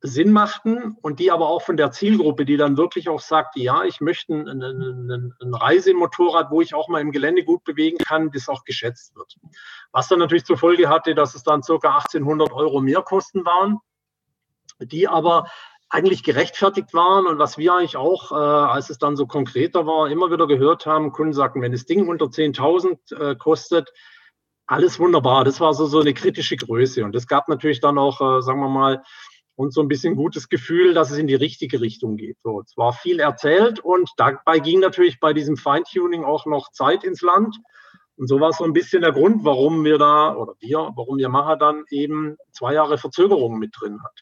[0.00, 3.82] Sinn machten und die aber auch von der Zielgruppe, die dann wirklich auch sagt, ja,
[3.82, 8.30] ich möchte ein, ein, ein Reisemotorrad, wo ich auch mal im Gelände gut bewegen kann,
[8.30, 9.36] das auch geschätzt wird.
[9.90, 13.78] Was dann natürlich zur Folge hatte, dass es dann circa 1800 Euro Mehrkosten waren,
[14.80, 15.46] die aber
[15.90, 20.10] eigentlich gerechtfertigt waren und was wir eigentlich auch, äh, als es dann so konkreter war,
[20.10, 23.90] immer wieder gehört haben, Kunden sagten, wenn das Ding unter 10.000 äh, kostet,
[24.66, 25.44] alles wunderbar.
[25.44, 28.60] Das war so, so eine kritische Größe und es gab natürlich dann auch, äh, sagen
[28.60, 29.02] wir mal,
[29.58, 32.40] und so ein bisschen gutes Gefühl, dass es in die richtige Richtung geht.
[32.40, 37.02] So, es war viel erzählt und dabei ging natürlich bei diesem Feintuning auch noch Zeit
[37.02, 37.56] ins Land.
[38.14, 41.56] Und so war so ein bisschen der Grund, warum wir da, oder wir, warum Yamaha
[41.56, 44.20] dann eben zwei Jahre Verzögerung mit drin hat.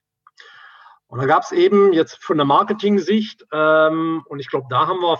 [1.07, 5.01] Und da gab es eben jetzt von der Marketing-Sicht, ähm, und ich glaube, da haben
[5.01, 5.19] wir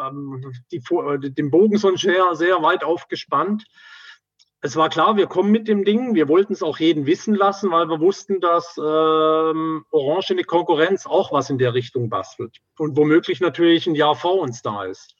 [0.00, 3.64] ähm, die, äh, den Bogen schon sehr, sehr weit aufgespannt.
[4.62, 6.14] Es war klar, wir kommen mit dem Ding.
[6.14, 10.44] Wir wollten es auch jeden wissen lassen, weil wir wussten, dass ähm, Orange in die
[10.44, 14.84] Konkurrenz auch was in der Richtung bastelt und womöglich natürlich ein Jahr vor uns da
[14.84, 15.14] ist.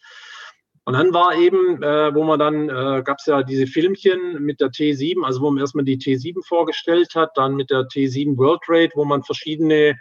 [0.84, 4.60] Und dann war eben, äh, wo man dann, äh, gab es ja diese Filmchen mit
[4.60, 8.60] der T7, also wo man erstmal die T7 vorgestellt hat, dann mit der T7 World
[8.64, 9.96] Trade, wo man verschiedene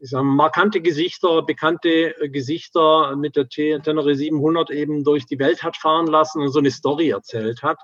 [0.00, 5.38] ich sag, markante Gesichter, bekannte äh, Gesichter mit der T Tenere 700 eben durch die
[5.38, 7.78] Welt hat fahren lassen und so eine Story erzählt hat,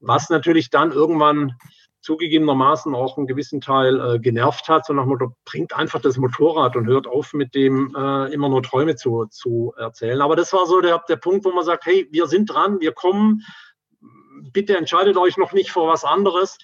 [0.00, 1.56] was natürlich dann irgendwann
[2.04, 6.76] zugegebenermaßen auch einen gewissen Teil äh, genervt hat, so nach Motto, bringt einfach das Motorrad
[6.76, 10.20] und hört auf mit dem äh, immer nur Träume zu, zu erzählen.
[10.20, 12.92] Aber das war so der, der Punkt, wo man sagt, hey, wir sind dran, wir
[12.92, 13.42] kommen,
[14.52, 16.58] bitte entscheidet euch noch nicht vor was anderes.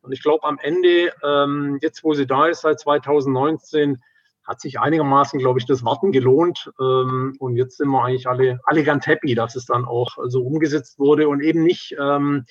[0.00, 4.02] Und ich glaube, am Ende, ähm, jetzt wo sie da ist, seit 2019,
[4.46, 6.70] hat sich einigermaßen, glaube ich, das Warten gelohnt.
[6.80, 10.42] Ähm, und jetzt sind wir eigentlich alle, alle ganz happy, dass es dann auch so
[10.42, 12.44] umgesetzt wurde und eben nicht ähm,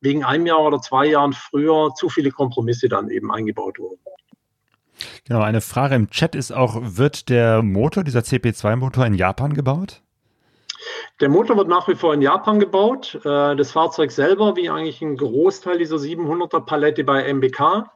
[0.00, 3.98] wegen einem Jahr oder zwei Jahren früher zu viele Kompromisse dann eben eingebaut wurden.
[5.24, 10.02] Genau, eine Frage im Chat ist auch, wird der Motor, dieser CP2-Motor in Japan gebaut?
[11.20, 13.20] Der Motor wird nach wie vor in Japan gebaut.
[13.24, 17.90] Äh, das Fahrzeug selber, wie eigentlich ein Großteil dieser 700er Palette bei MBK,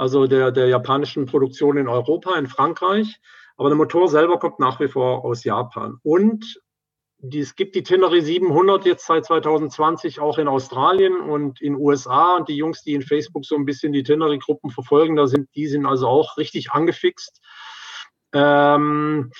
[0.00, 3.20] also der, der japanischen Produktion in Europa, in Frankreich.
[3.58, 5.98] Aber der Motor selber kommt nach wie vor aus Japan.
[6.02, 6.58] Und
[7.18, 12.36] die, es gibt die Tenere 700 jetzt seit 2020 auch in Australien und in USA
[12.36, 15.66] und die Jungs, die in Facebook so ein bisschen die Tenere-Gruppen verfolgen, da sind, die
[15.66, 17.38] sind also auch richtig angefixt.
[18.32, 19.30] Ähm,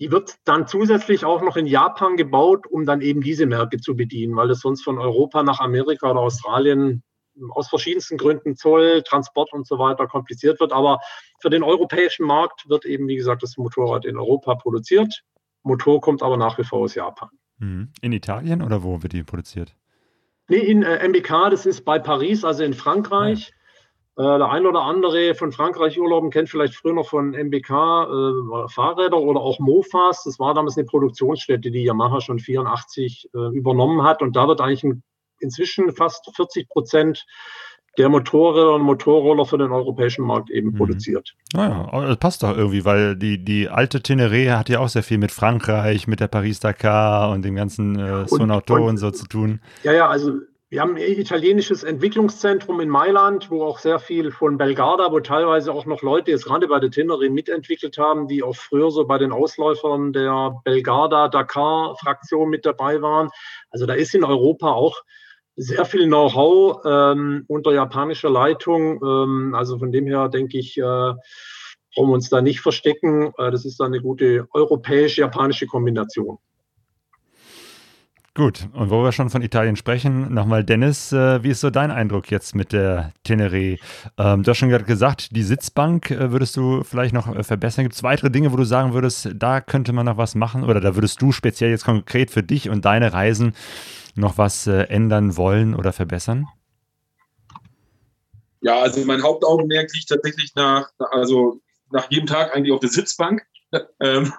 [0.00, 3.94] die wird dann zusätzlich auch noch in Japan gebaut, um dann eben diese Märkte zu
[3.94, 7.04] bedienen, weil das sonst von Europa nach Amerika oder Australien
[7.50, 10.72] aus verschiedensten Gründen Zoll, Transport und so weiter kompliziert wird.
[10.72, 11.00] Aber
[11.40, 15.22] für den europäischen Markt wird eben, wie gesagt, das Motorrad in Europa produziert
[15.62, 17.28] Motor kommt aber nach wie vor aus Japan.
[17.58, 17.92] Mhm.
[18.00, 19.74] In Italien oder wo wird die produziert?
[20.48, 23.52] Nee, in äh, MBK, das ist bei Paris, also in Frankreich.
[24.16, 24.34] Ja.
[24.34, 28.68] Äh, der ein oder andere von Frankreich Urlauben kennt vielleicht früher noch von MBK äh,
[28.68, 30.24] Fahrräder oder auch Mofas.
[30.24, 34.22] Das war damals eine Produktionsstätte, die Yamaha schon 84 äh, übernommen hat.
[34.22, 35.02] Und da wird eigentlich ein,
[35.40, 37.26] inzwischen fast 40 Prozent
[37.98, 40.76] der Motorräder und Motorroller für den europäischen Markt eben mhm.
[40.76, 41.34] produziert.
[41.52, 45.02] Naja, ah das passt doch irgendwie, weil die, die alte Teneré hat ja auch sehr
[45.02, 49.26] viel mit Frankreich, mit der Paris-Dakar und dem ganzen äh, Sonauto und, und, so zu
[49.26, 49.60] tun.
[49.82, 50.32] Ja, ja, also
[50.70, 55.72] wir haben ein italienisches Entwicklungszentrum in Mailand, wo auch sehr viel von Belgarda, wo teilweise
[55.72, 59.18] auch noch Leute jetzt gerade bei der Teneré mitentwickelt haben, die auch früher so bei
[59.18, 63.30] den Ausläufern der Belgarda-Dakar-Fraktion mit dabei waren.
[63.70, 65.02] Also da ist in Europa auch
[65.60, 69.00] sehr viel Know-how ähm, unter japanischer Leitung.
[69.02, 73.32] Ähm, also von dem her denke ich, äh, brauchen wir uns da nicht verstecken.
[73.36, 76.38] Äh, das ist dann eine gute europäisch-japanische Kombination.
[78.34, 81.90] Gut, und wo wir schon von Italien sprechen, nochmal Dennis, äh, wie ist so dein
[81.90, 83.78] Eindruck jetzt mit der Teneré?
[84.16, 87.84] Ähm, du hast schon gerade gesagt, die Sitzbank äh, würdest du vielleicht noch äh, verbessern.
[87.84, 90.80] Gibt es weitere Dinge, wo du sagen würdest, da könnte man noch was machen oder
[90.80, 93.52] da würdest du speziell jetzt konkret für dich und deine Reisen
[94.16, 96.46] noch was äh, ändern wollen oder verbessern?
[98.60, 103.42] Ja, also mein Hauptaugenmerk liegt tatsächlich nach, also nach jedem Tag eigentlich auf der Sitzbank.
[104.00, 104.32] ähm,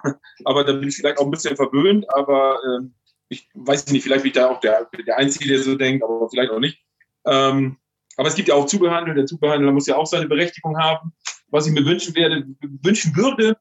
[0.44, 2.94] aber da bin ich vielleicht auch ein bisschen verwöhnt, aber ähm,
[3.28, 6.28] ich weiß nicht, vielleicht bin ich da auch der, der Einzige, der so denkt, aber
[6.28, 6.82] vielleicht auch nicht.
[7.24, 7.78] Ähm,
[8.16, 9.14] aber es gibt ja auch Zubehörhandel.
[9.14, 11.12] Der Zubehörhandler muss ja auch seine Berechtigung haben.
[11.48, 12.46] Was ich mir wünschen werde,
[12.82, 13.56] wünschen würde,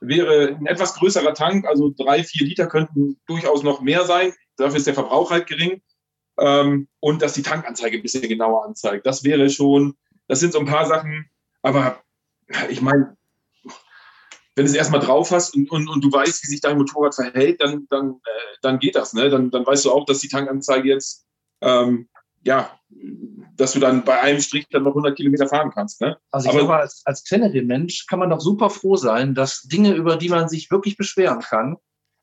[0.00, 1.66] wäre ein etwas größerer Tank.
[1.66, 4.32] Also drei, vier Liter könnten durchaus noch mehr sein.
[4.56, 5.82] Dafür ist der Verbrauch halt gering.
[6.38, 9.06] Ähm, und dass die Tankanzeige ein bisschen genauer anzeigt.
[9.06, 9.96] Das wäre schon,
[10.28, 11.30] das sind so ein paar Sachen.
[11.62, 12.02] Aber
[12.68, 13.16] ich meine,
[14.54, 17.14] wenn du es erstmal drauf hast und, und, und du weißt, wie sich dein Motorrad
[17.14, 19.12] verhält, dann, dann, äh, dann geht das.
[19.12, 19.28] Ne?
[19.28, 21.26] Dann, dann weißt du auch, dass die Tankanzeige jetzt,
[21.60, 22.08] ähm,
[22.46, 22.70] ja,
[23.56, 26.00] dass du dann bei einem Strich dann noch 100 Kilometer fahren kannst.
[26.00, 26.16] Ne?
[26.30, 30.16] Also ich glaube, als, als Teneré-Mensch kann man doch super froh sein, dass Dinge, über
[30.16, 31.76] die man sich wirklich beschweren kann,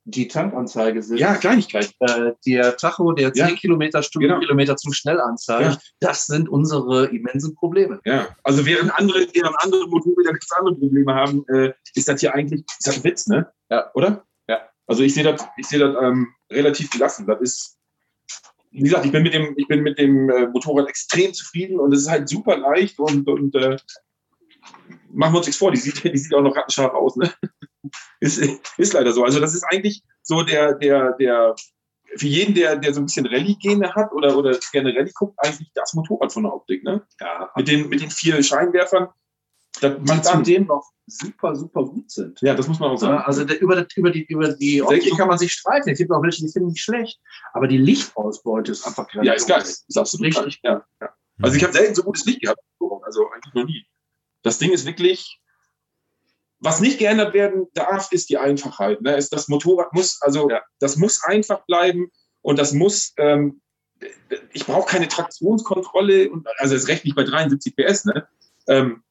[0.06, 1.18] die Tankanzeige sind.
[1.18, 1.94] Ja, Kleinigkeit.
[2.00, 3.56] Äh, der Tacho, der 10 ja.
[3.56, 4.78] Kilometer, Stundenkilometer genau.
[4.78, 5.78] zum Schnellanzeige, ja.
[6.00, 8.00] das sind unsere immensen Probleme.
[8.06, 12.34] Ja, also während andere, während andere Motorräder ganz andere Probleme haben, äh, ist das hier
[12.34, 13.52] eigentlich, ist das ein Witz, ne?
[13.70, 13.92] Ja.
[13.94, 14.26] Oder?
[14.48, 14.62] Ja.
[14.88, 17.26] Also ich sehe das, ich sehe das ähm, relativ gelassen.
[17.26, 17.78] Das ist,
[18.74, 21.94] wie gesagt, ich bin mit dem, ich bin mit dem äh, Motorrad extrem zufrieden und
[21.94, 23.78] es ist halt super leicht und, und äh,
[25.10, 27.16] machen wir uns nichts vor, die sieht, die sieht auch noch rattenscharf aus.
[27.16, 27.32] Ne?
[28.20, 28.42] ist,
[28.78, 29.24] ist leider so.
[29.24, 31.56] Also das ist eigentlich so der, der, der,
[32.16, 35.72] für jeden, der, der so ein bisschen Rallye-Gene hat oder, oder gerne Rallye guckt, eigentlich
[35.76, 36.84] das Motorrad von der Optik.
[36.84, 37.06] Ne?
[37.20, 37.52] Ja.
[37.56, 39.10] Mit, den, mit den vier Scheinwerfern.
[39.82, 42.40] Die zudem noch super, super gut sind.
[42.42, 43.24] Ja, das muss man auch sagen.
[43.26, 45.90] Also der, über, über die, über die Optik kann man sich streiten.
[45.90, 47.20] Es gibt auch welche, die finden die schlecht.
[47.54, 49.26] Aber die Lichtausbeute ist einfach grandios.
[49.28, 49.62] Ja, ist geil.
[49.62, 50.60] Ist absolut richtig.
[50.64, 51.10] Ja, ja.
[51.42, 52.60] Also ich habe selten so gutes Licht gehabt.
[53.04, 53.86] Also eigentlich noch nie.
[54.44, 55.42] Das Ding ist wirklich,
[56.60, 59.02] was nicht geändert werden darf, ist die Einfachheit.
[59.02, 59.16] Ne?
[59.18, 60.62] Ist das Motorrad muss, also ja.
[60.80, 62.10] das muss einfach bleiben
[62.42, 63.62] und das muss, ähm,
[64.52, 68.28] ich brauche keine Traktionskontrolle und also das recht nicht bei 73 PS, ne?
[68.68, 69.04] Ähm,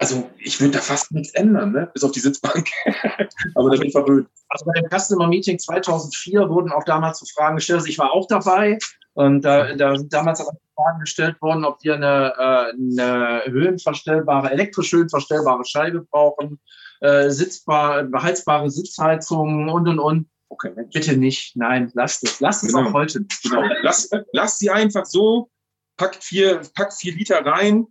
[0.00, 1.90] also ich würde da fast nichts ändern, ne?
[1.92, 2.68] bis auf die Sitzbank.
[3.54, 4.28] Aber da bin ich verwöhnt.
[4.48, 7.80] Also bei dem Customer Meeting 2004 wurden auch damals so Fragen gestellt.
[7.80, 8.78] Also ich war auch dabei
[9.12, 14.50] und da, da sind damals auch Fragen gestellt worden, ob wir eine, äh, eine höhenverstellbare,
[14.50, 16.58] elektrisch höhenverstellbare Scheibe brauchen,
[17.00, 20.30] äh, sitzbar, beheizbare Sitzheizungen und und und.
[20.48, 21.56] Okay, bitte nicht.
[21.56, 22.40] Nein, lasst es.
[22.40, 22.88] Lasst es genau.
[22.88, 23.24] auch heute.
[23.42, 23.62] Genau.
[23.82, 25.50] Lass, lass sie einfach so,
[25.98, 27.86] packt vier, packt vier Liter rein,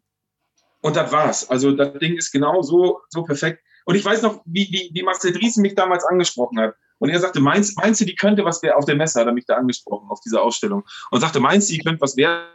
[0.81, 1.49] und das war's.
[1.49, 3.63] Also das Ding ist genau so, so perfekt.
[3.85, 6.75] Und ich weiß noch, wie, wie, wie Marcel Driesen mich damals angesprochen hat.
[6.99, 9.33] Und er sagte, meinst, meinst du, die könnte was werden auf der Messe, hat er
[9.33, 10.83] mich da angesprochen, auf dieser Ausstellung.
[11.11, 12.49] Und sagte, meinst du, die könnte was werden?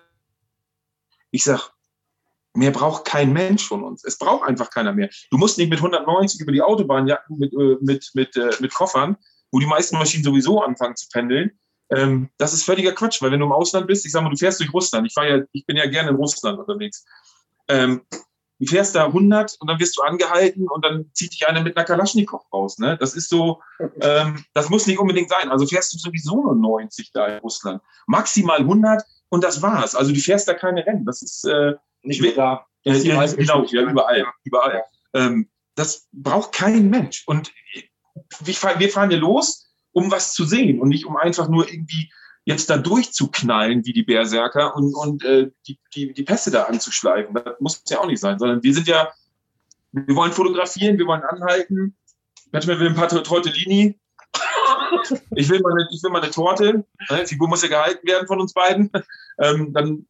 [1.31, 1.72] Ich sag,
[2.55, 4.05] mehr braucht kein Mensch von uns.
[4.05, 5.11] Es braucht einfach keiner mehr.
[5.31, 8.72] Du musst nicht mit 190 über die Autobahn jacken mit, äh, mit, mit, äh, mit
[8.72, 9.16] Koffern,
[9.51, 11.59] wo die meisten Maschinen sowieso anfangen zu pendeln.
[11.91, 14.37] Ähm, das ist völliger Quatsch, weil wenn du im Ausland bist, ich sag mal, du
[14.37, 15.07] fährst durch Russland.
[15.07, 17.05] Ich, ja, ich bin ja gerne in Russland unterwegs.
[17.69, 18.03] Ähm,
[18.59, 21.77] du fährst da 100 und dann wirst du angehalten und dann zieht dich einer mit
[21.77, 22.79] einer Kalaschnikow raus.
[22.79, 22.97] Ne?
[22.99, 23.61] Das ist so,
[24.01, 25.51] ähm, das muss nicht unbedingt sein.
[25.51, 27.83] Also fährst du sowieso nur 90 da in Russland.
[28.07, 29.95] Maximal 100 und das war's.
[29.95, 31.05] Also du fährst da keine Rennen.
[31.05, 32.67] Das ist äh, nicht mehr da.
[32.85, 34.27] Äh, ja, genau, ja, überall.
[34.45, 34.85] überall.
[35.15, 37.25] Ähm, das braucht kein Mensch.
[37.27, 37.53] Und
[38.41, 42.12] wir fahren hier los, um was zu sehen und nicht um einfach nur irgendwie
[42.45, 47.35] jetzt da durchzuknallen wie die Berserker und, und äh, die, die, die Pässe da anzuschleifen.
[47.35, 49.11] Das muss ja auch nicht sein, sondern wir sind ja,
[49.93, 51.97] wir wollen fotografieren, wir wollen anhalten.
[52.53, 53.99] Manchmal will ein paar Tortellini.
[55.35, 56.85] Ich will mal eine, ich will mal eine Torte.
[57.11, 58.91] Die Figur muss ja gehalten werden von uns beiden.
[59.39, 60.07] Ähm, dann,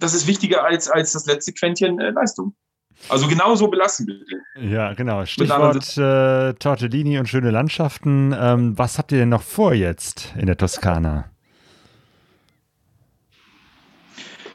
[0.00, 2.54] das ist wichtiger als, als das letzte Quäntchen äh, Leistung.
[3.08, 4.24] Also genauso belassen bitte.
[4.58, 5.24] Ja, genau.
[5.26, 8.34] Stichwort äh, Tortellini und schöne Landschaften.
[8.36, 11.30] Ähm, was habt ihr denn noch vor jetzt in der Toskana?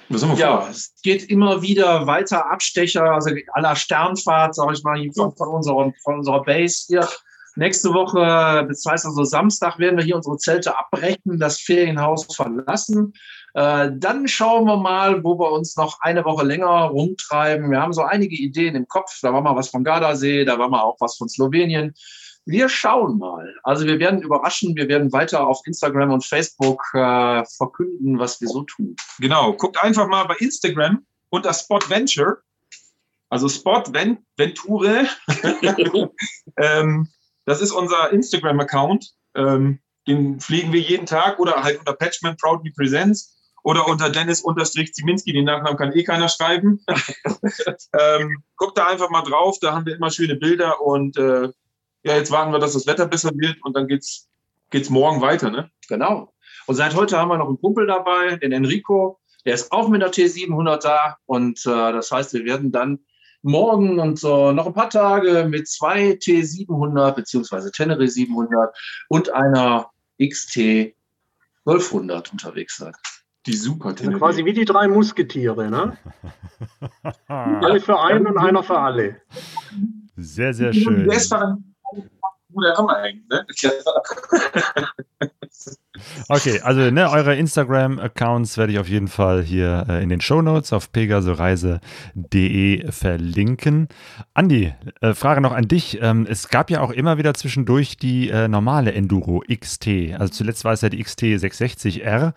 [0.10, 5.48] Ja, es geht immer wieder weiter Abstecher, also aller Sternfahrt, sage ich mal, von, von,
[5.50, 7.08] unserer, von unserer Base hier.
[7.58, 13.14] Nächste Woche, das heißt also Samstag, werden wir hier unsere Zelte abbrechen, das Ferienhaus verlassen.
[13.54, 17.72] Äh, dann schauen wir mal, wo wir uns noch eine Woche länger rumtreiben.
[17.72, 19.18] Wir haben so einige Ideen im Kopf.
[19.22, 21.94] Da war mal was von Gardasee, da war mal auch was von Slowenien.
[22.46, 23.56] Wir schauen mal.
[23.64, 28.48] Also wir werden überraschen, wir werden weiter auf Instagram und Facebook äh, verkünden, was wir
[28.48, 28.96] so tun.
[29.20, 32.38] Genau, guckt einfach mal bei Instagram unter Spot Venture,
[33.30, 35.08] also Spot Ven Venture.
[36.58, 37.10] ähm,
[37.46, 39.12] das ist unser Instagram-Account.
[39.36, 45.34] Ähm, den pflegen wir jeden Tag oder halt unter Patchman Proudly Presents oder unter Dennis-Ziminski,
[45.34, 46.86] den Nachnamen kann eh keiner schreiben.
[48.00, 51.50] ähm, guckt da einfach mal drauf, da haben wir immer schöne Bilder und äh,
[52.06, 54.30] ja, jetzt warten wir, dass das Wetter besser wird und dann geht's,
[54.70, 55.72] geht's morgen weiter, ne?
[55.88, 56.32] Genau.
[56.68, 59.20] Und seit heute haben wir noch einen Kumpel dabei, den Enrico.
[59.44, 61.18] Der ist auch mit der T700 da.
[61.26, 63.00] Und äh, das heißt, wir werden dann
[63.42, 68.76] morgen und äh, noch ein paar Tage mit zwei T700 beziehungsweise Tenere 700
[69.10, 69.90] und einer
[70.22, 70.94] XT
[71.66, 72.94] 1200 unterwegs sein.
[73.48, 74.20] Die super Tenere.
[74.20, 75.98] Quasi wie die drei Musketiere, ne?
[77.28, 79.22] alle für einen und einer für alle.
[80.16, 81.08] Sehr, sehr schön
[83.30, 83.46] Ne?
[86.30, 90.42] okay, also ne, eure Instagram-Accounts werde ich auf jeden Fall hier äh, in den Show
[90.42, 93.90] Notes auf pegasoreise.de verlinken.
[94.34, 96.00] Andi, äh, Frage noch an dich.
[96.02, 100.14] Ähm, es gab ja auch immer wieder zwischendurch die äh, normale Enduro XT.
[100.18, 102.34] Also zuletzt war es ja die XT 660R.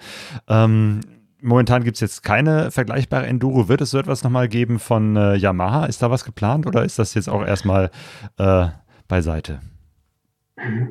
[0.48, 1.00] Ähm,
[1.40, 3.68] Momentan gibt es jetzt keine vergleichbare Enduro.
[3.68, 5.86] Wird es so etwas nochmal geben von äh, Yamaha?
[5.86, 7.92] Ist da was geplant oder ist das jetzt auch erstmal
[8.38, 8.66] äh,
[9.08, 9.60] beiseite?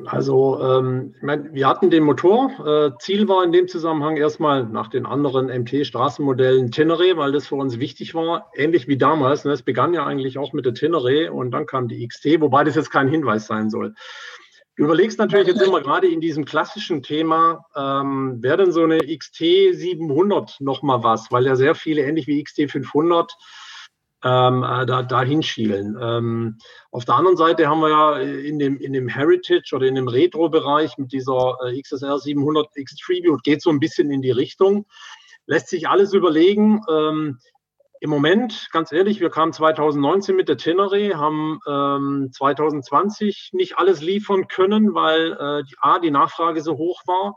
[0.06, 2.50] Also, ähm, ich meine, wir hatten den Motor.
[2.66, 7.56] Äh, Ziel war in dem Zusammenhang erstmal nach den anderen MT-Straßenmodellen Tenere, weil das für
[7.56, 8.50] uns wichtig war.
[8.54, 9.44] Ähnlich wie damals.
[9.44, 9.52] Ne?
[9.52, 12.76] Es begann ja eigentlich auch mit der Tenere und dann kam die XT, wobei das
[12.76, 13.94] jetzt kein Hinweis sein soll.
[14.76, 18.98] Du überlegst natürlich jetzt immer gerade in diesem klassischen Thema, ähm, wäre denn so eine
[18.98, 23.36] XT 700 nochmal was, weil ja sehr viele, ähnlich wie XT 500,
[24.24, 25.96] ähm, äh, da, da hinschielen.
[26.00, 26.58] Ähm,
[26.90, 30.08] auf der anderen Seite haben wir ja in dem, in dem Heritage oder in dem
[30.08, 34.86] Retro-Bereich mit dieser äh, XSR 700 X Tribute geht so ein bisschen in die Richtung.
[35.46, 36.82] Lässt sich alles überlegen.
[36.90, 37.38] Ähm,
[38.00, 44.02] Im Moment, ganz ehrlich, wir kamen 2019 mit der Tenere, haben ähm, 2020 nicht alles
[44.02, 47.36] liefern können, weil äh, die, A, die Nachfrage so hoch war.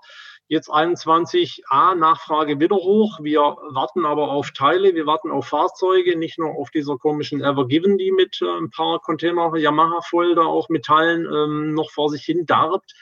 [0.52, 3.20] Jetzt 21 A, Nachfrage wieder hoch.
[3.22, 7.98] Wir warten aber auf Teile, wir warten auf Fahrzeuge, nicht nur auf dieser komischen Evergiven,
[7.98, 12.10] die mit äh, ein paar Container Yamaha voll da auch mit Teilen ähm, noch vor
[12.10, 12.94] sich hin darbt.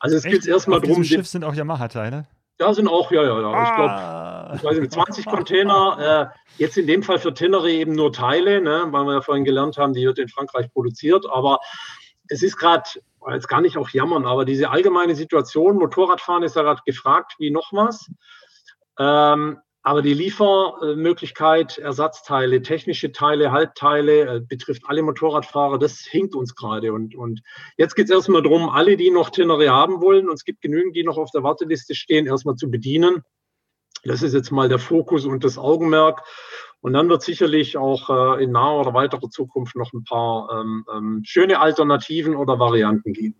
[0.00, 1.02] Also es geht erstmal darum.
[1.02, 2.26] Schiff sind auch Yamaha-Teile.
[2.58, 3.52] Da sind auch, ja, ja, ja.
[3.52, 4.52] Ah.
[4.54, 6.32] Ich glaube, ich weiß nicht, 20 Container.
[6.58, 9.46] Äh, jetzt in dem Fall für Tenere eben nur Teile, ne, weil wir ja vorhin
[9.46, 11.24] gelernt haben, die wird in Frankreich produziert.
[11.32, 11.60] Aber
[12.28, 12.84] es ist gerade,
[13.30, 17.50] jetzt gar nicht auch jammern, aber diese allgemeine Situation, Motorradfahren ist ja gerade gefragt wie
[17.50, 18.10] noch was.
[18.98, 26.54] Ähm, aber die Liefermöglichkeit, Ersatzteile, technische Teile, Halbteile, äh, betrifft alle Motorradfahrer, das hinkt uns
[26.54, 26.92] gerade.
[26.92, 27.42] Und, und
[27.76, 30.94] jetzt geht es erstmal darum, alle, die noch Tenere haben wollen, und es gibt genügend,
[30.94, 33.22] die noch auf der Warteliste stehen, erstmal zu bedienen.
[34.04, 36.22] Das ist jetzt mal der Fokus und das Augenmerk.
[36.82, 40.84] Und dann wird sicherlich auch äh, in naher oder weiterer Zukunft noch ein paar ähm,
[40.94, 43.36] ähm, schöne Alternativen oder Varianten geben.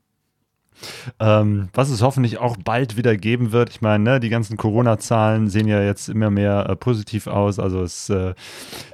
[1.20, 3.70] Ähm, was es hoffentlich auch bald wieder geben wird.
[3.70, 7.58] Ich meine, ne, die ganzen Corona-Zahlen sehen ja jetzt immer mehr äh, positiv aus.
[7.58, 8.34] Also es äh,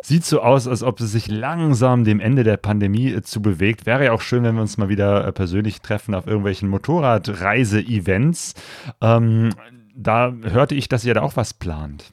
[0.02, 3.86] sieht so aus, als ob es sich langsam dem Ende der Pandemie äh, zu bewegt.
[3.86, 8.54] Wäre ja auch schön, wenn wir uns mal wieder äh, persönlich treffen auf irgendwelchen Motorradreise-Events.
[9.00, 9.50] Ähm,
[9.94, 12.12] da hörte ich, dass ihr da auch was plant.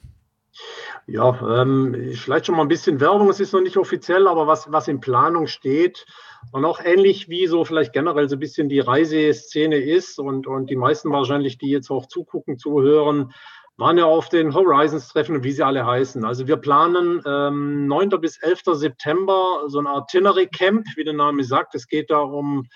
[1.08, 3.30] Ja, ähm, vielleicht schon mal ein bisschen Werbung.
[3.30, 6.04] Es ist noch nicht offiziell, aber was, was in Planung steht,
[6.52, 10.70] und auch ähnlich wie so vielleicht generell so ein bisschen die Reiseszene ist und, und
[10.70, 13.32] die meisten wahrscheinlich, die jetzt auch zugucken, zuhören,
[13.76, 16.24] waren ja auf den Horizons-Treffen, wie sie alle heißen.
[16.24, 18.10] Also wir planen ähm, 9.
[18.20, 18.62] bis 11.
[18.72, 21.74] September so eine Art Tenere-Camp, wie der Name sagt.
[21.74, 22.66] Es geht da um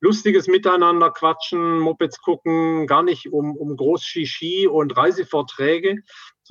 [0.00, 6.02] lustiges Miteinander, Quatschen, Mopeds gucken, gar nicht um, um groß Shishi und Reisevorträge,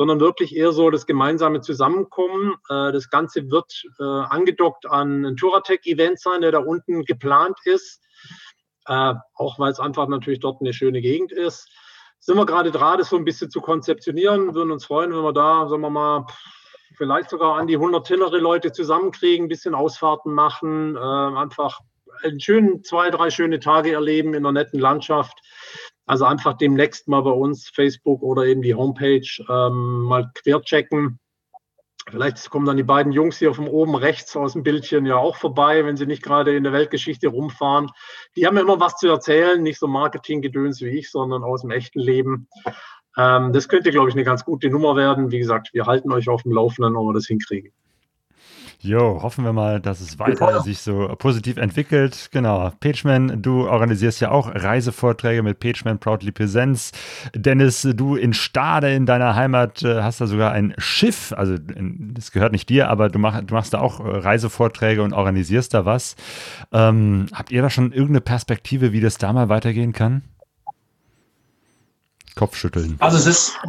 [0.02, 2.56] sondern wirklich eher so das gemeinsame Zusammenkommen.
[2.70, 8.02] Äh, das Ganze wird äh, angedockt an ein Touratec-Event sein, der da unten geplant ist.
[8.88, 11.70] Äh, auch weil es einfach natürlich dort eine schöne Gegend ist.
[12.20, 14.56] Sind wir gerade dran, das so ein bisschen zu konzeptionieren.
[14.56, 16.26] Würden uns freuen, wenn wir da, sagen wir mal,
[16.98, 21.80] vielleicht sogar an die 100 Tillere Leute zusammenkriegen, ein bisschen Ausfahrten machen, einfach
[22.24, 25.40] einen schönen, zwei, drei schöne Tage erleben in einer netten Landschaft.
[26.06, 31.20] Also einfach demnächst mal bei uns Facebook oder eben die Homepage ähm, mal querchecken.
[32.10, 35.36] Vielleicht kommen dann die beiden Jungs hier von oben rechts aus dem Bildchen ja auch
[35.36, 37.90] vorbei, wenn sie nicht gerade in der Weltgeschichte rumfahren.
[38.36, 41.72] Die haben ja immer was zu erzählen, nicht so Marketinggedöns wie ich, sondern aus dem
[41.72, 42.48] echten Leben.
[43.18, 45.32] Ähm, das könnte, glaube ich, eine ganz gute Nummer werden.
[45.32, 47.72] Wie gesagt, wir halten euch auf dem Laufenden, ob wir das hinkriegen.
[48.84, 50.62] Jo, hoffen wir mal, dass es weiter ja.
[50.64, 52.30] sich so positiv entwickelt.
[52.32, 52.72] Genau.
[52.80, 56.92] Pageman, du organisierst ja auch Reisevorträge mit Pageman Proudly Presents.
[57.36, 61.32] Dennis, du in Stade in deiner Heimat äh, hast da sogar ein Schiff.
[61.32, 65.14] Also, das gehört nicht dir, aber du, mach, du machst da auch äh, Reisevorträge und
[65.14, 66.16] organisierst da was.
[66.72, 70.24] Ähm, habt ihr da schon irgendeine Perspektive, wie das da mal weitergehen kann?
[72.34, 72.96] Kopfschütteln.
[72.98, 73.60] Also, es ist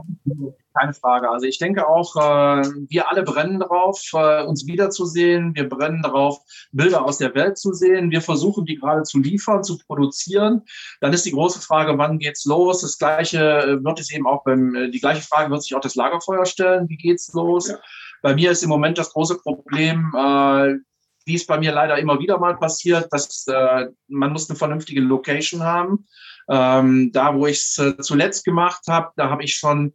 [0.73, 1.31] keine Frage.
[1.31, 5.55] Also ich denke auch, äh, wir alle brennen darauf, äh, uns wiederzusehen.
[5.55, 6.39] Wir brennen darauf,
[6.73, 8.11] Bilder aus der Welt zu sehen.
[8.11, 10.63] Wir versuchen, die gerade zu liefern, zu produzieren.
[11.01, 12.81] Dann ist die große Frage, wann geht's los?
[12.83, 15.95] Das gleiche äh, wird es eben auch beim, die gleiche Frage wird sich auch das
[15.95, 16.89] Lagerfeuer stellen.
[16.89, 17.69] Wie geht's los?
[17.69, 17.79] Ja.
[18.23, 20.77] Bei mir ist im Moment das große Problem, äh,
[21.25, 25.01] wie es bei mir leider immer wieder mal passiert, dass äh, man muss eine vernünftige
[25.01, 26.07] Location haben.
[26.49, 29.93] Ähm, da, wo ich es äh, zuletzt gemacht habe, da habe ich schon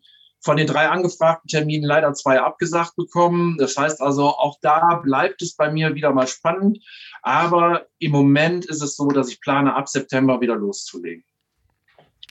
[0.48, 3.58] von den drei angefragten Terminen leider zwei abgesagt bekommen.
[3.58, 6.80] Das heißt also, auch da bleibt es bei mir wieder mal spannend.
[7.22, 11.26] Aber im Moment ist es so, dass ich plane, ab September wieder loszulegen.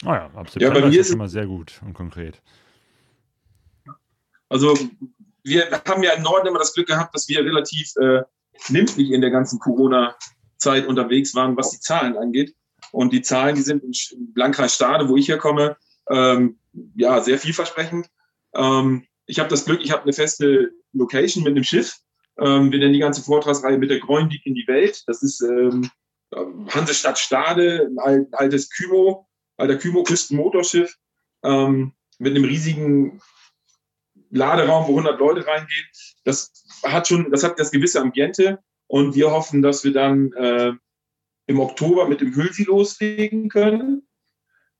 [0.07, 2.41] Ah ja, ab September ja, bei mir ist es immer sehr gut und konkret.
[4.49, 4.75] Also
[5.43, 8.23] wir haben ja im Norden immer das Glück gehabt, dass wir relativ äh,
[8.71, 12.55] nimmlich in der ganzen Corona-Zeit unterwegs waren, was die Zahlen angeht.
[12.93, 15.77] Und die Zahlen, die sind im Landkreis Stade, wo ich herkomme,
[16.11, 16.59] ähm,
[16.95, 18.09] ja, sehr vielversprechend.
[18.55, 21.97] Ähm, ich habe das Glück, ich habe eine feste Location mit einem Schiff.
[22.39, 25.03] Ähm, wir nennen die ganze Vortragsreihe mit der Greuendiek in die Welt.
[25.07, 25.91] Das ist ähm,
[26.69, 29.27] Hansestadt Stade, ein altes Kymo,
[29.57, 30.95] alter Kymo-Küstenmotorschiff
[31.43, 33.21] ähm, mit einem riesigen
[34.31, 35.87] Laderaum, wo 100 Leute reingehen.
[36.25, 36.53] Das
[36.85, 40.73] hat schon, das hat das gewisse Ambiente und wir hoffen, dass wir dann äh,
[41.47, 44.07] im Oktober mit dem Hülsi loslegen können.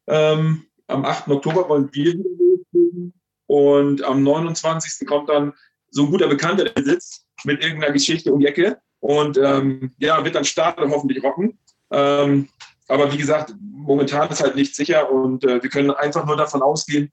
[0.09, 1.28] Ähm, am 8.
[1.28, 3.12] Oktober wollen wir wieder loslegen.
[3.47, 5.07] Und am 29.
[5.07, 5.53] kommt dann
[5.91, 10.24] so ein guter Bekannter, der sitzt mit irgendeiner Geschichte um die Ecke und ähm, ja,
[10.24, 11.59] wird dann starten hoffentlich rocken.
[11.91, 12.49] Ähm,
[12.89, 16.62] aber wie gesagt, momentan ist halt nicht sicher und äh, wir können einfach nur davon
[16.62, 17.12] ausgehen,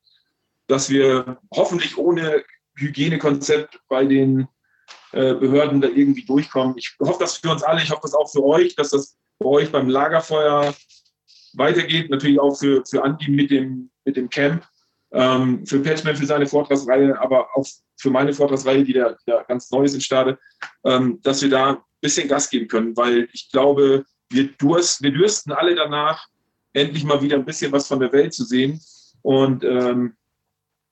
[0.68, 2.44] dass wir hoffentlich ohne
[2.76, 4.48] Hygienekonzept bei den
[5.12, 6.76] äh, Behörden da irgendwie durchkommen.
[6.78, 9.50] Ich hoffe das für uns alle, ich hoffe das auch für euch, dass das bei
[9.50, 10.74] euch beim Lagerfeuer
[11.56, 12.10] weitergeht.
[12.10, 14.66] Natürlich auch für, für Andi mit dem, mit dem Camp,
[15.12, 17.66] ähm, für Patchman für seine Vortragsreihe, aber auch
[17.98, 20.40] für meine Vortragsreihe, die da, die da ganz neu ist in Stade,
[20.84, 25.12] ähm, dass wir da ein bisschen Gas geben können, weil ich glaube, wir, durst, wir
[25.12, 26.28] dürsten alle danach,
[26.74, 28.82] endlich mal wieder ein bisschen was von der Welt zu sehen.
[29.22, 30.16] Und ähm,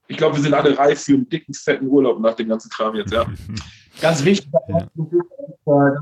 [0.07, 2.95] ich glaube, wir sind alle reif für einen dicken, fetten Urlaub nach dem ganzen Kram
[2.95, 3.26] jetzt, ja.
[4.01, 4.49] Ganz wichtig,
[5.66, 5.95] ja.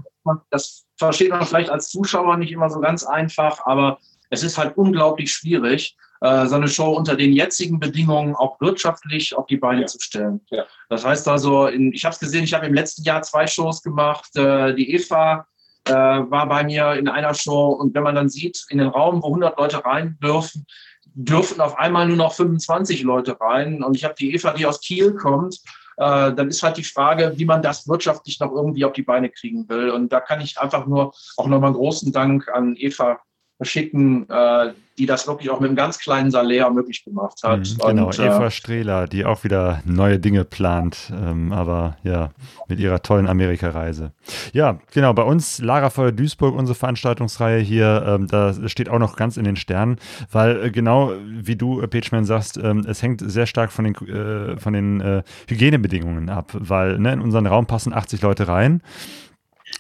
[0.51, 3.99] das versteht man vielleicht als Zuschauer nicht immer so ganz einfach, aber
[4.30, 9.36] es ist halt unglaublich schwierig, äh, so eine Show unter den jetzigen Bedingungen auch wirtschaftlich
[9.36, 9.88] auf die Beine ja.
[9.88, 10.42] zu stellen.
[10.50, 10.66] Ja.
[10.90, 13.82] Das heißt also, in, ich habe es gesehen, ich habe im letzten Jahr zwei Shows
[13.82, 14.36] gemacht.
[14.36, 15.48] Äh, die Eva
[15.86, 19.22] äh, war bei mir in einer Show und wenn man dann sieht, in den Raum,
[19.22, 20.66] wo 100 Leute rein dürfen,
[21.06, 23.84] dürfen auf einmal nur noch 25 Leute rein.
[23.84, 25.56] Und ich habe die Eva, die aus Kiel kommt,
[25.98, 29.30] äh, dann ist halt die Frage, wie man das wirtschaftlich noch irgendwie auf die Beine
[29.30, 29.90] kriegen will.
[29.90, 33.20] Und da kann ich einfach nur auch nochmal einen großen Dank an Eva
[33.62, 37.60] schicken, äh, die das wirklich auch mit einem ganz kleinen Salär möglich gemacht hat.
[37.60, 42.32] Mhm, genau, und, Eva äh, Strehler, die auch wieder neue Dinge plant, ähm, aber ja,
[42.68, 44.12] mit ihrer tollen Amerikareise.
[44.51, 49.38] Ja, genau, bei uns Lagerfeuer Duisburg, unsere Veranstaltungsreihe hier, ähm, da steht auch noch ganz
[49.38, 49.97] in den Sternen,
[50.32, 53.95] weil äh, genau wie du, äh, Pageman, sagst, ähm, es hängt sehr stark von den,
[53.95, 58.82] äh, von den äh, Hygienebedingungen ab, weil ne, in unseren Raum passen 80 Leute rein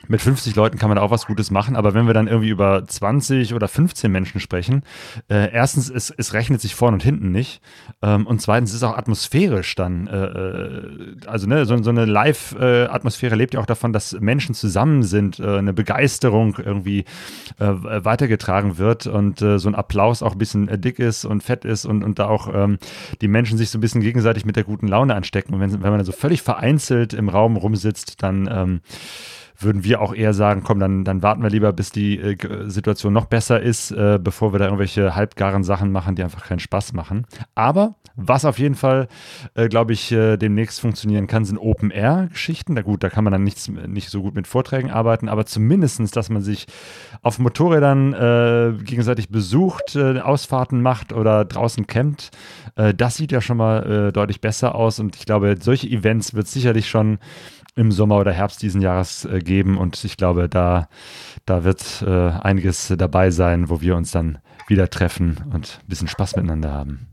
[0.07, 2.85] mit 50 Leuten kann man auch was Gutes machen, aber wenn wir dann irgendwie über
[2.85, 4.83] 20 oder 15 Menschen sprechen,
[5.29, 7.61] äh, erstens, es, es rechnet sich vorne und hinten nicht
[8.01, 12.05] ähm, und zweitens ist es auch atmosphärisch dann, äh, äh, also ne, so, so eine
[12.05, 17.05] Live-Atmosphäre lebt ja auch davon, dass Menschen zusammen sind, äh, eine Begeisterung irgendwie
[17.59, 21.65] äh, weitergetragen wird und äh, so ein Applaus auch ein bisschen dick ist und fett
[21.65, 22.79] ist und, und da auch ähm,
[23.21, 25.53] die Menschen sich so ein bisschen gegenseitig mit der guten Laune anstecken.
[25.53, 28.81] Und wenn, wenn man dann so völlig vereinzelt im Raum rumsitzt, dann ähm,
[29.59, 33.13] würden wir auch eher sagen, komm, dann, dann warten wir lieber, bis die äh, Situation
[33.13, 36.93] noch besser ist, äh, bevor wir da irgendwelche halbgaren Sachen machen, die einfach keinen Spaß
[36.93, 37.25] machen.
[37.55, 39.07] Aber was auf jeden Fall,
[39.55, 42.75] äh, glaube ich, äh, demnächst funktionieren kann, sind Open-Air-Geschichten.
[42.75, 46.11] Da gut, da kann man dann nichts, nicht so gut mit Vorträgen arbeiten, aber zumindestens,
[46.11, 46.65] dass man sich
[47.21, 52.31] auf Motorrädern äh, gegenseitig besucht, äh, Ausfahrten macht oder draußen campt,
[52.95, 54.99] das sieht ja schon mal deutlich besser aus.
[54.99, 57.19] Und ich glaube, solche Events wird sicherlich schon
[57.75, 59.77] im Sommer oder Herbst diesen Jahres äh, geben.
[59.77, 60.89] Und ich glaube, da,
[61.45, 66.07] da wird äh, einiges dabei sein, wo wir uns dann wieder treffen und ein bisschen
[66.07, 67.07] Spaß miteinander haben.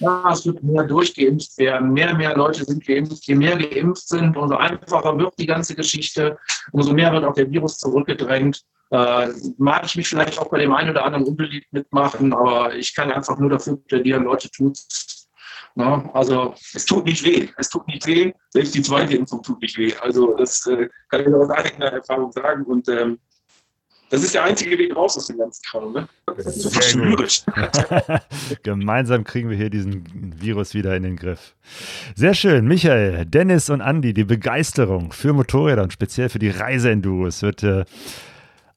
[0.00, 1.92] Ja, es wird mehr durchgeimpft werden.
[1.92, 3.24] Mehr mehr Leute sind geimpft.
[3.26, 6.38] Je mehr geimpft sind, umso einfacher wird die ganze Geschichte.
[6.72, 8.62] Umso mehr wird auch der Virus zurückgedrängt.
[8.90, 12.94] Äh, mag ich mich vielleicht auch bei dem einen oder anderen unbeliebt mitmachen, aber ich
[12.94, 14.74] kann einfach nur dafür plädieren, Leute tun
[15.76, 16.10] es Ne?
[16.14, 17.48] Also es tut nicht weh.
[17.58, 18.32] Es tut nicht weh.
[18.50, 19.92] Selbst die zweite Impfung tut nicht weh.
[20.00, 22.64] Also das äh, kann ich aus eigener Erfahrung sagen.
[22.64, 23.18] Und ähm,
[24.12, 25.92] das ist der einzige Weg raus aus dem ganzen Kram.
[25.94, 26.06] Ne?
[26.26, 26.68] Das ist so
[28.62, 30.04] Gemeinsam kriegen wir hier diesen
[30.38, 31.54] Virus wieder in den Griff.
[32.14, 32.68] Sehr schön.
[32.68, 37.86] Michael, Dennis und Andy, die Begeisterung für Motorräder und speziell für die Reiseenduros wird äh,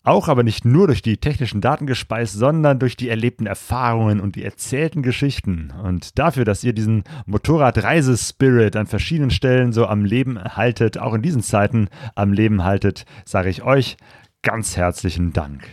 [0.05, 4.35] auch aber nicht nur durch die technischen Daten gespeist, sondern durch die erlebten Erfahrungen und
[4.35, 5.73] die erzählten Geschichten.
[5.83, 11.21] Und dafür, dass ihr diesen Motorradreisespirit an verschiedenen Stellen so am Leben haltet, auch in
[11.21, 13.97] diesen Zeiten am Leben haltet, sage ich euch
[14.41, 15.67] ganz herzlichen Dank.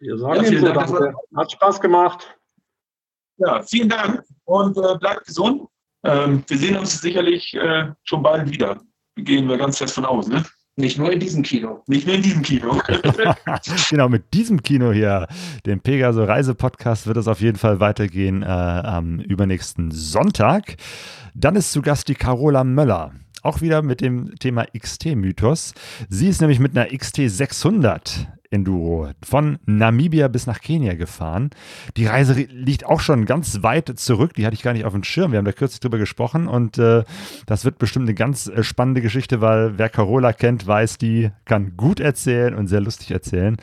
[0.00, 1.14] Wir sagen ja, Ihnen so danke.
[1.36, 2.36] Hat Spaß gemacht.
[3.36, 5.62] Ja, vielen Dank und äh, bleibt gesund.
[6.04, 8.80] Ähm, wir sehen uns sicherlich äh, schon bald wieder.
[9.16, 10.28] Gehen wir ganz fest von aus.
[10.28, 10.42] Ne?
[10.76, 11.82] Nicht nur in diesem Kino.
[11.86, 12.80] Nicht nur in diesem Kino.
[13.90, 15.26] genau, mit diesem Kino hier,
[15.66, 20.76] dem Pegaso Reise Podcast, wird es auf jeden Fall weitergehen äh, am übernächsten Sonntag.
[21.34, 23.12] Dann ist zu Gast die Carola Möller.
[23.42, 25.74] Auch wieder mit dem Thema XT-Mythos.
[26.08, 31.50] Sie ist nämlich mit einer XT 600 Enduro von Namibia bis nach Kenia gefahren.
[31.96, 34.34] Die Reise liegt auch schon ganz weit zurück.
[34.34, 35.30] Die hatte ich gar nicht auf dem Schirm.
[35.30, 37.04] Wir haben da kürzlich drüber gesprochen und äh,
[37.46, 41.76] das wird bestimmt eine ganz äh, spannende Geschichte, weil wer Carola kennt, weiß, die kann
[41.76, 43.56] gut erzählen und sehr lustig erzählen.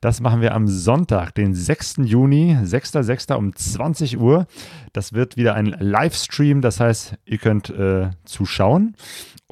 [0.00, 1.98] Das machen wir am Sonntag, den 6.
[2.04, 3.34] Juni, 6.6.
[3.34, 4.46] um 20 Uhr.
[4.92, 8.96] Das wird wieder ein Livestream, das heißt, ihr könnt äh, zuschauen.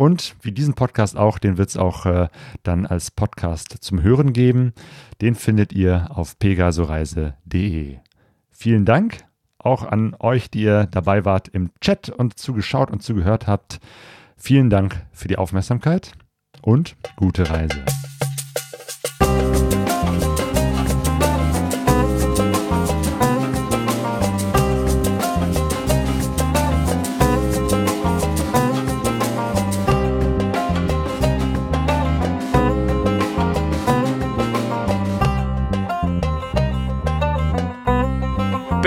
[0.01, 2.29] Und wie diesen Podcast auch, den wird es auch äh,
[2.63, 4.73] dann als Podcast zum Hören geben.
[5.21, 7.99] Den findet ihr auf pegasoreise.de.
[8.49, 9.19] Vielen Dank
[9.59, 13.79] auch an euch, die ihr dabei wart im Chat und zugeschaut und zugehört habt.
[14.39, 16.13] Vielen Dank für die Aufmerksamkeit
[16.63, 17.85] und gute Reise.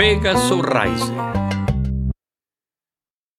[0.04, 1.33] Vega Sunrise.